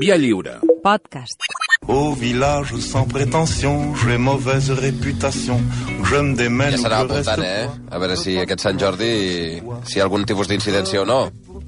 Via 0.00 0.16
lliure. 0.16 0.54
Podcast. 0.82 1.42
Au 1.86 2.14
village 2.14 2.74
sans 2.76 3.04
prétention, 3.04 3.94
j'ai 3.96 4.16
mauvaise 4.16 4.70
réputation. 4.70 5.60
Je 6.04 6.16
me 6.16 6.34
démène, 6.34 6.70
Ja 6.70 6.78
serà 6.78 7.02
reste 7.02 7.28
apuntant, 7.28 7.42
eh? 7.44 7.68
A 7.90 7.98
veure 7.98 8.16
si 8.16 8.38
aquest 8.40 8.64
Sant 8.64 8.80
Jordi... 8.80 9.10
si 9.84 9.98
hi 9.98 10.00
ha 10.00 10.06
algun 10.06 10.24
tipus 10.24 10.48
d'incidència 10.48 11.02
o 11.02 11.04
no. 11.04 11.18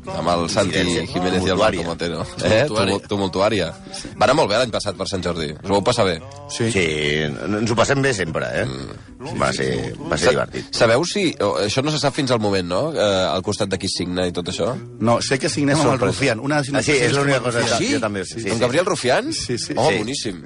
Amb 0.07 0.29
el 0.33 0.49
Santi. 0.51 0.81
Jiménez 1.07 1.45
i 1.47 1.51
el 1.53 1.57
Marco 1.61 1.79
Tumultuària. 1.79 1.85
Montero. 1.87 2.23
Eh? 2.43 2.65
Tumul- 2.69 3.03
Tumultuària. 3.09 3.69
Va 4.19 4.25
anar 4.27 4.35
molt 4.35 4.51
bé 4.51 4.57
l'any 4.59 4.71
passat 4.75 4.97
per 4.99 5.07
Sant 5.09 5.23
Jordi. 5.23 5.53
Us 5.53 5.69
ho 5.71 5.77
vau 5.77 5.83
passar 5.87 6.05
bé? 6.09 6.17
Sí. 6.51 6.71
sí, 6.75 6.85
ens 7.23 7.71
ho 7.71 7.77
passem 7.79 8.03
bé 8.03 8.13
sempre, 8.13 8.49
eh? 8.63 8.67
Mm. 8.67 9.39
Va 9.39 9.53
ser, 9.55 9.95
va 10.11 10.19
ser 10.19 10.31
divertit. 10.35 10.73
Sabeu 10.75 11.05
si... 11.07 11.29
oh, 11.41 11.55
Això 11.63 11.85
no 11.87 11.93
se 11.95 12.01
sap 12.03 12.15
fins 12.17 12.33
al 12.35 12.41
moment, 12.43 12.67
no? 12.67 12.81
Eh, 12.93 12.99
al 13.31 13.43
costat 13.47 13.71
de 13.71 13.79
qui 13.79 13.87
signa 13.89 14.27
i 14.27 14.33
tot 14.35 14.49
això? 14.51 14.73
No, 14.99 15.21
sé 15.23 15.39
que 15.39 15.49
signem 15.49 15.79
amb 15.79 15.93
el. 15.95 16.01
Rufián. 16.03 16.41
Una 16.43 16.59
Ah, 16.59 16.83
sí, 16.83 16.93
és 16.99 17.13
l'única 17.15 17.39
cosa 17.41 17.61
que 17.63 17.79
Sí? 17.79 17.93
jo 17.95 18.01
també... 18.01 18.25
Sí, 18.27 18.41
sí, 18.43 18.51
Amb 18.51 18.61
Gabriel 18.61 18.85
Rufián? 18.87 19.33
Sí, 19.33 19.57
sí. 19.59 19.75
Oh, 19.77 19.89
Sí. 19.91 19.99
boníssim. 19.99 20.43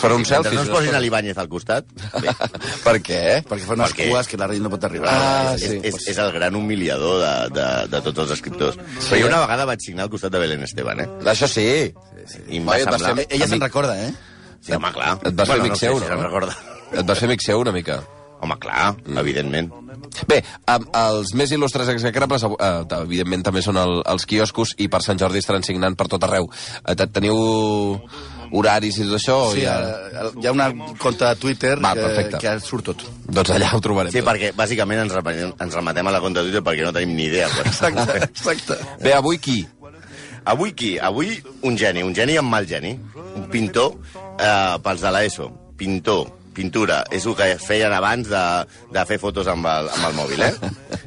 Per 0.00 0.10
un 0.12 0.24
selfie. 0.26 0.52
no 0.56 0.62
es 0.64 0.70
posin 0.72 0.94
a 0.94 1.00
l'Ibáñez 1.00 1.38
al 1.38 1.48
costat, 1.48 1.86
bé. 2.20 2.32
per 2.86 2.96
què? 3.04 3.20
Perquè 3.46 3.64
fa 3.68 3.76
unes 3.76 3.92
Perquè- 3.92 4.08
cues 4.10 4.28
que 4.28 4.38
la 4.40 4.48
reina 4.50 4.66
no 4.66 4.72
pot 4.74 4.84
arribar. 4.88 5.12
Ah, 5.12 5.54
és, 5.54 5.62
sí. 5.70 5.78
és, 5.82 5.98
és 6.10 6.18
el 6.18 6.32
gran 6.34 6.56
humiliadador 6.58 7.20
de, 7.22 7.34
de, 7.60 7.68
de 7.94 8.00
tots 8.08 8.24
els 8.26 8.34
escriptors. 8.38 8.78
Sí. 8.98 9.06
Però 9.12 9.20
jo 9.22 9.30
una 9.30 9.40
vegada 9.46 9.68
vaig 9.70 9.84
signar 9.86 10.08
al 10.08 10.10
costat 10.10 10.34
de 10.34 10.42
Belén 10.42 10.66
Esteban, 10.66 11.04
eh? 11.04 11.08
Això 11.30 11.46
sí. 11.50 11.68
I 12.48 12.58
em 12.58 12.66
va 12.66 12.74
Oi, 12.78 12.82
et 12.82 12.90
vas 12.90 13.00
semblar... 13.02 13.14
fer- 13.22 13.28
Ella 13.38 13.48
se'n 13.52 13.62
recorda, 13.62 13.94
eh? 14.08 14.10
Sí, 14.64 14.72
home, 14.74 14.90
clar. 14.96 15.14
Et 15.28 15.34
vas 15.36 15.48
fer 15.54 15.60
amic 15.60 15.74
no 15.76 15.80
seu, 15.80 15.98
si 16.00 16.04
no? 16.06 16.10
se'n 16.10 16.22
recorda. 16.26 16.58
Et 16.94 17.06
vas 17.06 17.18
fer 17.20 17.28
amic 17.30 17.42
seu 17.44 17.60
una 17.60 17.72
mica. 17.76 18.00
Home, 18.44 18.56
clar, 18.60 18.90
mm. 19.06 19.18
evidentment. 19.22 19.70
Bé, 20.28 20.40
els 20.68 21.30
més 21.38 21.52
il·lustres 21.54 21.88
execrables, 21.92 22.42
eh, 22.44 22.72
evidentment 22.98 23.44
també 23.46 23.62
són 23.64 23.78
el, 23.80 24.02
els 24.10 24.26
quioscos 24.28 24.74
i 24.84 24.88
per 24.92 25.00
Sant 25.04 25.20
Jordi 25.20 25.40
estaran 25.40 25.62
signant 25.64 25.96
per 25.96 26.08
tot 26.12 26.26
arreu. 26.26 26.50
Eh, 26.82 26.96
te- 26.98 27.06
teniu 27.14 27.38
horaris 28.54 28.98
i 29.00 29.06
tot 29.08 29.16
això? 29.18 29.38
Sí, 29.52 29.64
ja... 29.66 29.74
eh, 30.10 30.24
hi 30.40 30.48
ha 30.48 30.52
una 30.54 30.68
compte 31.00 31.24
de 31.26 31.34
Twitter 31.42 31.74
Va, 31.82 31.94
que, 31.96 32.04
perfecte. 32.06 32.40
que 32.42 32.54
surt 32.62 32.88
tot. 32.90 33.04
Doncs 33.26 33.50
allà 33.56 33.72
ho 33.74 33.80
trobarem. 33.84 34.12
Sí, 34.14 34.20
tot. 34.22 34.30
perquè 34.30 34.52
bàsicament 34.56 35.04
ens 35.04 35.14
remetem, 35.16 35.54
ens 35.66 35.78
rematem 35.80 36.10
a 36.10 36.14
la 36.14 36.20
compte 36.24 36.40
de 36.40 36.48
Twitter 36.50 36.64
perquè 36.66 36.86
no 36.86 36.92
tenim 36.96 37.16
ni 37.18 37.26
idea. 37.30 37.48
Quan... 37.54 37.66
Exacte, 37.74 38.30
exacte. 38.30 38.78
Bé, 39.02 39.12
avui 39.16 39.40
qui? 39.42 39.58
Avui 40.44 40.74
qui? 40.76 40.94
Avui 41.00 41.34
un 41.64 41.76
geni, 41.80 42.02
un 42.04 42.14
geni 42.14 42.36
amb 42.40 42.52
mal 42.52 42.66
geni. 42.68 42.94
Un 43.34 43.48
pintor, 43.50 43.94
eh, 44.38 44.78
pels 44.84 45.02
de 45.02 45.12
l'ESO. 45.16 45.50
Pintor, 45.80 46.28
pintura. 46.54 47.00
És 47.10 47.24
el 47.26 47.34
que 47.38 47.48
feien 47.58 47.92
abans 47.96 48.28
de, 48.30 48.42
de 48.94 49.04
fer 49.08 49.18
fotos 49.22 49.48
amb 49.50 49.66
el, 49.66 49.88
amb 49.96 50.10
el 50.10 50.14
mòbil, 50.20 50.44
eh? 50.46 50.52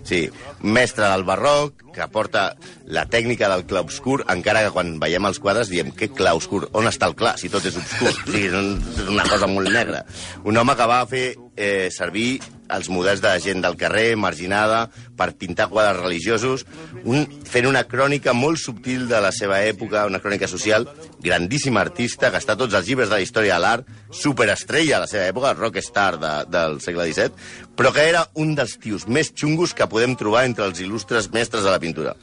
Sí, 0.08 0.26
mestre 0.62 1.08
del 1.10 1.24
barroc, 1.28 1.84
que 1.94 2.08
porta 2.14 2.52
la 2.86 3.08
tècnica 3.10 3.50
del 3.50 3.66
clarobscur, 3.66 4.24
encara 4.30 4.62
que 4.68 4.74
quan 4.76 4.96
veiem 5.02 5.26
els 5.30 5.40
quadres 5.42 5.70
diem, 5.72 5.90
què 5.98 6.12
clarobscur? 6.14 6.68
On 6.78 6.86
està 6.90 7.10
el 7.10 7.16
clar, 7.18 7.36
si 7.42 7.50
tot 7.50 7.66
és 7.66 7.78
obscur? 7.80 8.14
Un- 8.58 8.78
és 8.98 9.08
una 9.10 9.26
cosa 9.28 9.48
molt 9.50 9.70
negra. 9.74 10.04
Un 10.46 10.58
home 10.58 10.76
que 10.78 10.86
va 10.90 11.02
fer 11.10 11.26
eh, 11.58 11.90
servir 11.94 12.40
els 12.68 12.90
models 12.92 13.22
de 13.24 13.32
gent 13.40 13.62
del 13.64 13.78
carrer, 13.80 14.18
marginada, 14.20 14.90
per 15.18 15.30
pintar 15.40 15.70
quadres 15.72 16.02
religiosos, 16.04 16.66
un, 17.08 17.24
fent 17.48 17.66
una 17.70 17.86
crònica 17.88 18.34
molt 18.36 18.60
subtil 18.60 19.06
de 19.08 19.22
la 19.24 19.32
seva 19.32 19.62
època, 19.64 20.04
una 20.06 20.20
crònica 20.20 20.50
social, 20.52 20.84
grandíssim 21.24 21.80
artista, 21.80 22.30
que 22.30 22.42
està 22.42 22.58
a 22.58 22.60
tots 22.60 22.76
els 22.76 22.86
llibres 22.90 23.08
de 23.10 23.16
la 23.16 23.24
història 23.24 23.56
de 23.56 23.64
l'art, 23.64 23.88
superestrella 24.12 24.98
a 24.98 25.06
la 25.06 25.08
seva 25.10 25.30
època, 25.32 25.54
rockstar 25.56 26.10
de, 26.20 26.34
del 26.52 26.82
segle 26.84 27.08
XVII, 27.08 27.67
però 27.78 27.94
que 27.94 28.08
era 28.10 28.26
un 28.34 28.56
dels 28.58 28.76
tios 28.82 29.06
més 29.08 29.30
xungos 29.38 29.76
que 29.78 29.88
podem 29.88 30.16
trobar 30.18 30.48
entre 30.50 30.66
els 30.66 30.82
il·lustres 30.82 31.30
mestres 31.32 31.64
de 31.64 31.72
la 31.72 31.80
pintura. 31.80 32.16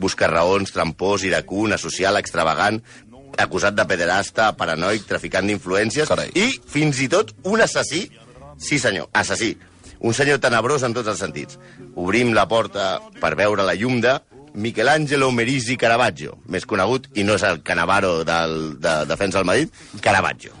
Busca 0.00 0.26
raons, 0.30 0.72
trampós, 0.72 1.26
iracun, 1.28 1.76
asocial, 1.76 2.16
extravagant, 2.16 2.80
acusat 3.38 3.76
de 3.76 3.84
pederasta, 3.88 4.50
paranoic, 4.56 5.04
traficant 5.08 5.46
d'influències, 5.48 6.08
i 6.34 6.48
fins 6.68 7.00
i 7.04 7.10
tot 7.12 7.34
un 7.44 7.60
assassí, 7.60 8.06
sí 8.56 8.80
senyor, 8.80 9.10
assassí, 9.12 9.52
un 10.00 10.16
senyor 10.16 10.40
tenebrós 10.42 10.82
en 10.82 10.96
tots 10.96 11.12
els 11.12 11.20
sentits. 11.20 11.60
Obrim 11.94 12.32
la 12.34 12.48
porta 12.48 12.96
per 13.20 13.34
veure 13.38 13.68
la 13.68 13.76
llum 13.76 14.00
de 14.02 14.16
Michelangelo 14.54 15.30
Merisi 15.32 15.76
Caravaggio, 15.80 16.38
més 16.48 16.66
conegut, 16.68 17.08
i 17.14 17.24
no 17.24 17.36
és 17.38 17.44
el 17.48 17.62
Canavaro 17.62 18.20
del, 18.24 18.76
de 18.80 18.96
Defensa 19.08 19.40
del 19.40 19.48
Madrid, 19.48 19.80
Caravaggio. 20.00 20.56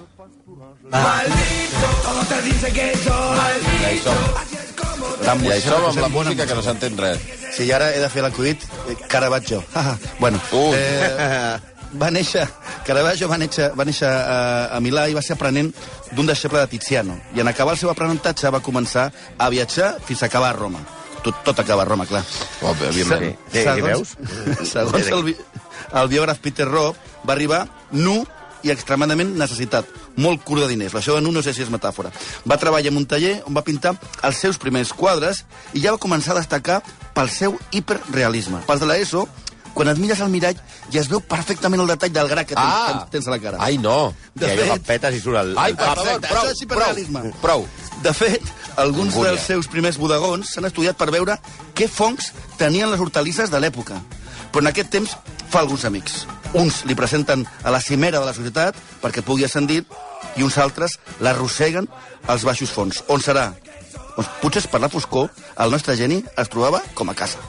Ja 3.82 3.90
hi 3.90 3.98
som. 4.04 4.24
Tan 4.36 4.46
Ja 4.46 4.51
hi 5.30 5.38
música, 5.38 5.68
som 5.70 5.88
amb 5.90 6.00
la 6.02 6.08
música 6.12 6.46
que 6.46 6.54
no 6.58 6.62
s'entén 6.64 6.96
res. 6.98 7.20
Sí, 7.56 7.66
i 7.68 7.72
ara 7.72 7.90
he 7.94 8.00
de 8.00 8.08
fer 8.10 8.22
l'acudit 8.24 8.62
eh, 8.88 8.96
Caravaggio. 9.08 9.62
bueno, 10.22 10.40
Ui. 10.52 10.72
eh, 10.74 11.58
va 12.00 12.10
néixer, 12.10 12.46
Caravaggio 12.86 13.28
va 13.28 13.38
néixer, 13.38 13.70
va 13.76 13.84
néixer 13.84 14.08
a, 14.08 14.38
a 14.76 14.80
Milà 14.80 15.06
i 15.10 15.14
va 15.14 15.22
ser 15.22 15.36
aprenent 15.36 15.70
d'un 16.12 16.26
deixeble 16.26 16.58
de 16.62 16.66
Tiziano. 16.72 17.18
I 17.36 17.40
en 17.44 17.48
acabar 17.52 17.74
el 17.76 17.80
seu 17.80 17.90
aprenentatge 17.92 18.50
va 18.50 18.60
començar 18.64 19.10
a 19.38 19.48
viatjar 19.52 19.94
fins 20.04 20.22
a 20.22 20.26
acabar 20.32 20.50
a 20.54 20.58
Roma. 20.58 20.80
Tot, 21.22 21.36
tot 21.46 21.60
acaba 21.62 21.82
a 21.84 21.86
Roma, 21.86 22.06
clar. 22.06 22.24
Oh, 22.62 22.72
bé, 22.74 22.88
evidentment. 22.88 23.36
Sí, 23.52 23.62
sí, 23.62 23.80
veus? 23.84 24.16
segons 24.72 25.06
el, 25.06 25.22
bi- 25.28 25.36
el 25.92 26.08
biògraf 26.10 26.40
Peter 26.42 26.66
Robb, 26.66 26.96
va 27.28 27.36
arribar 27.36 27.66
nu 27.92 28.24
i 28.62 28.70
extremadament 28.70 29.34
necessitat. 29.38 29.86
Molt 30.16 30.42
curt 30.44 30.62
de 30.62 30.68
diners. 30.74 30.94
Això 30.94 31.14
de 31.16 31.20
nu 31.24 31.32
no 31.32 31.42
sé 31.42 31.54
si 31.54 31.62
és 31.62 31.70
metàfora. 31.72 32.10
Va 32.48 32.58
treballar 32.60 32.92
en 32.92 32.96
un 33.00 33.06
taller 33.06 33.42
on 33.46 33.54
va 33.56 33.62
pintar 33.66 33.94
els 34.22 34.36
seus 34.36 34.58
primers 34.58 34.92
quadres 34.92 35.44
i 35.74 35.80
ja 35.84 35.92
va 35.94 35.98
començar 36.02 36.32
a 36.36 36.40
destacar 36.40 36.82
pel 37.14 37.30
seu 37.30 37.58
hiperrealisme. 37.72 38.60
Pels 38.66 38.80
de 38.80 38.86
l'ESO, 38.86 39.26
quan 39.72 39.88
et 39.88 39.96
mires 39.98 40.20
al 40.20 40.28
mirall 40.28 40.58
ja 40.92 41.00
es 41.00 41.08
veu 41.08 41.20
perfectament 41.24 41.80
el 41.80 41.88
detall 41.88 42.12
del 42.12 42.28
gra 42.28 42.44
que 42.44 42.54
tens, 42.54 42.66
Ah! 42.66 43.04
que 43.06 43.10
tens 43.16 43.26
a 43.26 43.30
la 43.30 43.38
cara. 43.40 43.56
Ai, 43.60 43.78
no. 43.78 44.12
De 44.34 44.46
I 44.46 44.50
allò 44.50 44.64
que 44.66 44.72
fet, 44.74 44.86
petes 44.90 45.14
i 45.16 45.20
surt 45.20 45.38
el... 45.40 45.54
Ai, 45.58 45.72
per 45.74 45.94
favor, 45.96 46.20
prou, 46.20 46.42
això 46.42 46.50
és 46.52 46.60
hiperrealisme. 46.66 47.20
prou, 47.40 47.64
prou. 47.64 47.68
De 48.02 48.12
fet, 48.12 48.42
alguns 48.76 49.14
Angúnia. 49.14 49.30
dels 49.32 49.46
seus 49.46 49.68
primers 49.72 49.96
bodegons 49.96 50.52
s'han 50.52 50.64
estudiat 50.68 50.96
per 51.00 51.08
veure 51.14 51.38
què 51.74 51.88
fongs 51.88 52.32
tenien 52.58 52.90
les 52.90 53.00
hortalisses 53.00 53.50
de 53.50 53.60
l'època. 53.60 54.02
Però 54.52 54.60
en 54.60 54.66
aquest 54.68 54.90
temps 54.92 55.16
fa 55.48 55.60
alguns 55.60 55.84
amics. 55.88 56.26
Uns 56.52 56.82
li 56.84 56.94
presenten 56.94 57.46
a 57.64 57.70
la 57.72 57.80
cimera 57.80 58.20
de 58.20 58.28
la 58.28 58.34
societat 58.36 58.76
perquè 59.00 59.24
pugui 59.24 59.46
ascendir 59.46 59.82
i 60.36 60.44
uns 60.44 60.58
altres 60.60 60.98
l'arrosseguen 61.24 61.88
als 62.28 62.44
baixos 62.44 62.72
fons. 62.74 63.00
On 63.08 63.20
serà? 63.24 63.50
Doncs 64.16 64.28
potser 64.42 64.66
per 64.68 64.82
la 64.82 64.90
foscor 64.92 65.30
el 65.64 65.72
nostre 65.72 65.96
geni 65.96 66.20
es 66.36 66.50
trobava 66.52 66.82
com 66.94 67.08
a 67.08 67.16
casa. 67.16 67.40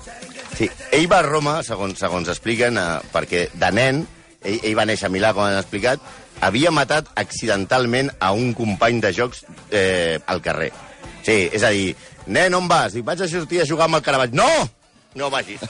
Sí, 0.53 0.69
ell 0.93 1.07
va 1.11 1.19
a 1.19 1.25
Roma, 1.25 1.57
segons, 1.65 1.97
segons 1.99 2.29
expliquen, 2.29 2.77
eh, 2.77 2.99
perquè 3.11 3.47
de 3.57 3.71
nen, 3.73 4.03
ell, 4.39 4.59
ell 4.61 4.77
va 4.77 4.85
néixer 4.85 5.09
a 5.09 5.11
Milà, 5.11 5.33
com 5.33 5.43
han 5.43 5.57
explicat, 5.57 5.99
havia 6.45 6.71
matat 6.71 7.09
accidentalment 7.19 8.11
a 8.21 8.31
un 8.37 8.53
company 8.53 9.01
de 9.01 9.11
jocs 9.17 9.43
eh, 9.71 10.21
al 10.27 10.43
carrer. 10.45 10.69
Sí, 11.25 11.49
és 11.49 11.65
a 11.65 11.73
dir, 11.73 11.95
nen, 12.27 12.53
on 12.53 12.69
vas? 12.69 12.93
Dic, 12.93 13.03
vaig 13.07 13.25
a 13.25 13.27
sortir 13.31 13.63
a 13.63 13.67
jugar 13.67 13.89
amb 13.89 13.99
el 13.99 14.05
Caravaggio. 14.05 14.39
No! 14.39 14.82
No 15.15 15.29
vagis. 15.29 15.61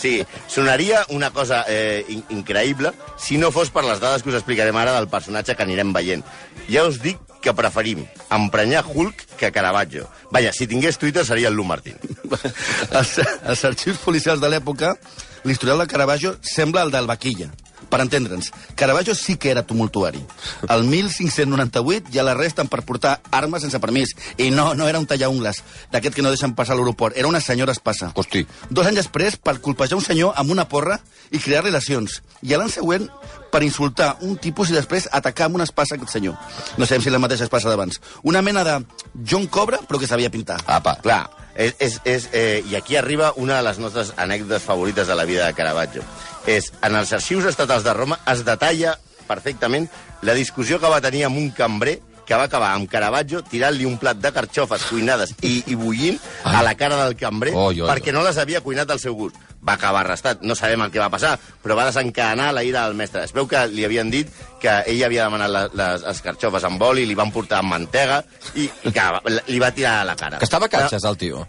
Sí, 0.00 0.24
sonaria 0.48 1.04
una 1.10 1.30
cosa 1.30 1.64
eh, 1.68 2.04
in 2.08 2.24
increïble 2.32 2.92
si 3.20 3.38
no 3.38 3.50
fos 3.52 3.70
per 3.72 3.84
les 3.84 4.00
dades 4.00 4.22
que 4.22 4.32
us 4.32 4.38
explicarem 4.38 4.76
ara 4.76 4.94
del 4.96 5.08
personatge 5.12 5.56
que 5.56 5.66
anirem 5.66 5.92
veient. 5.96 6.24
Ja 6.70 6.86
us 6.88 7.00
dic 7.02 7.20
que 7.44 7.54
preferim 7.54 8.06
emprenyar 8.32 8.84
Hulk 8.86 9.36
que 9.38 9.52
Caravaggio. 9.52 10.08
Vaja, 10.32 10.52
si 10.52 10.66
tingués 10.66 10.98
Twitter 10.98 11.24
seria 11.24 11.48
el 11.48 11.54
Lu 11.54 11.64
Martín. 11.64 12.00
als, 12.98 13.20
als 13.44 13.64
arxius 13.64 14.00
policials 14.02 14.42
de 14.42 14.50
l'època, 14.50 14.96
l'historial 15.44 15.84
de 15.84 15.86
Caravaggio 15.92 16.36
sembla 16.42 16.82
el 16.82 16.90
del 16.90 17.06
Vaquilla. 17.06 17.52
Per 17.90 18.00
entendre'ns, 18.02 18.50
Caravaggio 18.74 19.14
sí 19.14 19.36
que 19.36 19.50
era 19.50 19.62
tumultuari. 19.66 20.22
El 20.68 20.84
1598 20.84 22.10
ja 22.12 22.24
l'arresten 22.26 22.68
per 22.68 22.82
portar 22.82 23.20
armes 23.30 23.62
sense 23.62 23.78
permís. 23.82 24.16
I 24.42 24.50
no, 24.50 24.72
no 24.74 24.88
era 24.90 24.98
un 24.98 25.06
tallaungles, 25.06 25.62
d'aquest 25.92 26.16
que 26.16 26.24
no 26.24 26.32
deixen 26.34 26.56
passar 26.58 26.74
a 26.74 26.80
l'aeroport. 26.80 27.16
Era 27.16 27.30
una 27.30 27.40
senyora 27.40 27.72
espassa. 27.76 28.10
Hosti. 28.14 28.46
Dos 28.70 28.86
anys 28.86 29.04
després, 29.04 29.38
per 29.38 29.60
colpejar 29.62 30.00
un 30.00 30.04
senyor 30.04 30.34
amb 30.36 30.50
una 30.50 30.66
porra 30.68 30.98
i 31.30 31.38
crear 31.38 31.62
relacions. 31.64 32.20
I 32.42 32.54
a 32.54 32.60
l'any 32.60 32.74
següent, 32.74 33.08
per 33.52 33.62
insultar 33.62 34.16
un 34.26 34.36
tipus 34.36 34.70
i 34.70 34.76
després 34.76 35.08
atacar 35.12 35.46
amb 35.46 35.60
una 35.60 35.64
espasa 35.64 35.96
aquest 35.96 36.18
senyor. 36.18 36.36
No 36.76 36.86
sabem 36.86 37.04
si 37.04 37.14
la 37.14 37.22
mateixa 37.22 37.46
espasa 37.46 37.70
d'abans. 37.70 38.02
Una 38.26 38.42
mena 38.42 38.64
de 38.66 38.80
John 39.22 39.46
Cobra, 39.46 39.78
però 39.86 40.02
que 40.02 40.10
sabia 40.10 40.30
pintar. 40.30 40.58
Apa. 40.66 40.98
Clar, 41.02 41.24
és, 41.56 41.74
és, 41.78 42.00
és, 42.04 42.28
eh, 42.32 42.62
i 42.70 42.76
aquí 42.76 42.96
arriba 42.96 43.32
una 43.36 43.56
de 43.56 43.66
les 43.66 43.78
nostres 43.80 44.12
anècdotes 44.16 44.62
favorites 44.62 45.08
de 45.08 45.16
la 45.16 45.24
vida 45.24 45.46
de 45.46 45.54
Caravaggio. 45.54 46.04
És, 46.46 46.72
en 46.82 46.94
els 46.96 47.12
arxius 47.16 47.48
estatals 47.48 47.84
de 47.84 47.94
Roma 47.96 48.20
es 48.32 48.44
detalla 48.44 48.96
perfectament 49.26 49.88
la 50.22 50.36
discussió 50.36 50.78
que 50.80 50.90
va 50.90 51.02
tenir 51.02 51.24
amb 51.26 51.40
un 51.40 51.50
cambrer 51.50 51.98
que 52.26 52.36
va 52.36 52.48
acabar 52.50 52.72
amb 52.74 52.90
Caravaggio 52.90 53.42
tirant-li 53.46 53.86
un 53.88 53.96
plat 54.02 54.18
de 54.20 54.32
carxofes 54.34 54.88
cuinades 54.90 55.32
i, 55.46 55.60
i 55.70 55.76
bullint 55.78 56.18
a 56.44 56.62
la 56.66 56.74
cara 56.78 56.98
del 57.04 57.16
cambrer 57.18 57.54
Oi, 57.54 57.80
oi, 57.80 57.88
perquè 57.88 58.14
no 58.14 58.24
les 58.26 58.38
havia 58.42 58.62
cuinat 58.64 58.90
al 58.90 59.02
seu 59.02 59.14
gust. 59.16 59.38
Va 59.66 59.74
acabar 59.74 60.04
arrestat, 60.04 60.44
no 60.46 60.54
sabem 60.54 60.84
el 60.84 60.92
que 60.94 61.00
va 61.02 61.08
passar, 61.10 61.32
però 61.62 61.74
va 61.74 61.88
desencadenar 61.88 62.52
la 62.54 62.62
ira 62.62 62.84
del 62.86 62.94
mestre. 62.98 63.24
Es 63.26 63.34
veu 63.34 63.48
que 63.50 63.64
li 63.72 63.86
havien 63.86 64.12
dit 64.12 64.30
que 64.62 64.76
ell 64.92 65.02
havia 65.02 65.26
demanat 65.26 65.50
la, 65.50 65.62
les, 65.72 66.04
les 66.06 66.22
carxofes 66.22 66.66
amb 66.68 66.82
oli, 66.86 67.06
li 67.06 67.18
van 67.18 67.32
portar 67.34 67.62
amb 67.64 67.74
mantega 67.74 68.20
i, 68.54 68.68
i 68.68 68.94
que 68.94 69.06
li 69.48 69.62
va 69.62 69.72
tirar 69.74 70.00
a 70.02 70.08
la 70.12 70.14
cara. 70.18 70.38
Que 70.38 70.46
estava 70.46 70.70
catxes, 70.70 71.06
el 71.08 71.18
tio. 71.18 71.46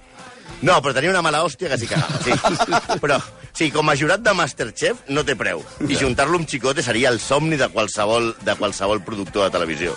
No, 0.66 0.80
però 0.82 0.96
tenia 0.96 1.12
una 1.12 1.22
mala 1.22 1.44
hòstia 1.46 1.70
que 1.70 1.78
s'hi 1.78 1.90
cagava, 1.92 2.18
sí. 2.26 2.34
Però 3.04 3.20
Sí, 3.58 3.72
com 3.74 3.90
a 3.90 3.96
jurat 3.98 4.22
de 4.22 4.34
Masterchef 4.38 5.08
no 5.10 5.24
té 5.26 5.34
preu. 5.34 5.64
I 5.90 5.96
juntar-lo 5.98 6.38
amb 6.38 6.46
Chicote 6.46 6.84
seria 6.86 7.10
el 7.10 7.18
somni 7.18 7.58
de 7.58 7.66
qualsevol, 7.74 8.36
de 8.46 8.54
qualsevol 8.60 9.02
productor 9.02 9.48
de 9.48 9.56
televisió. 9.56 9.96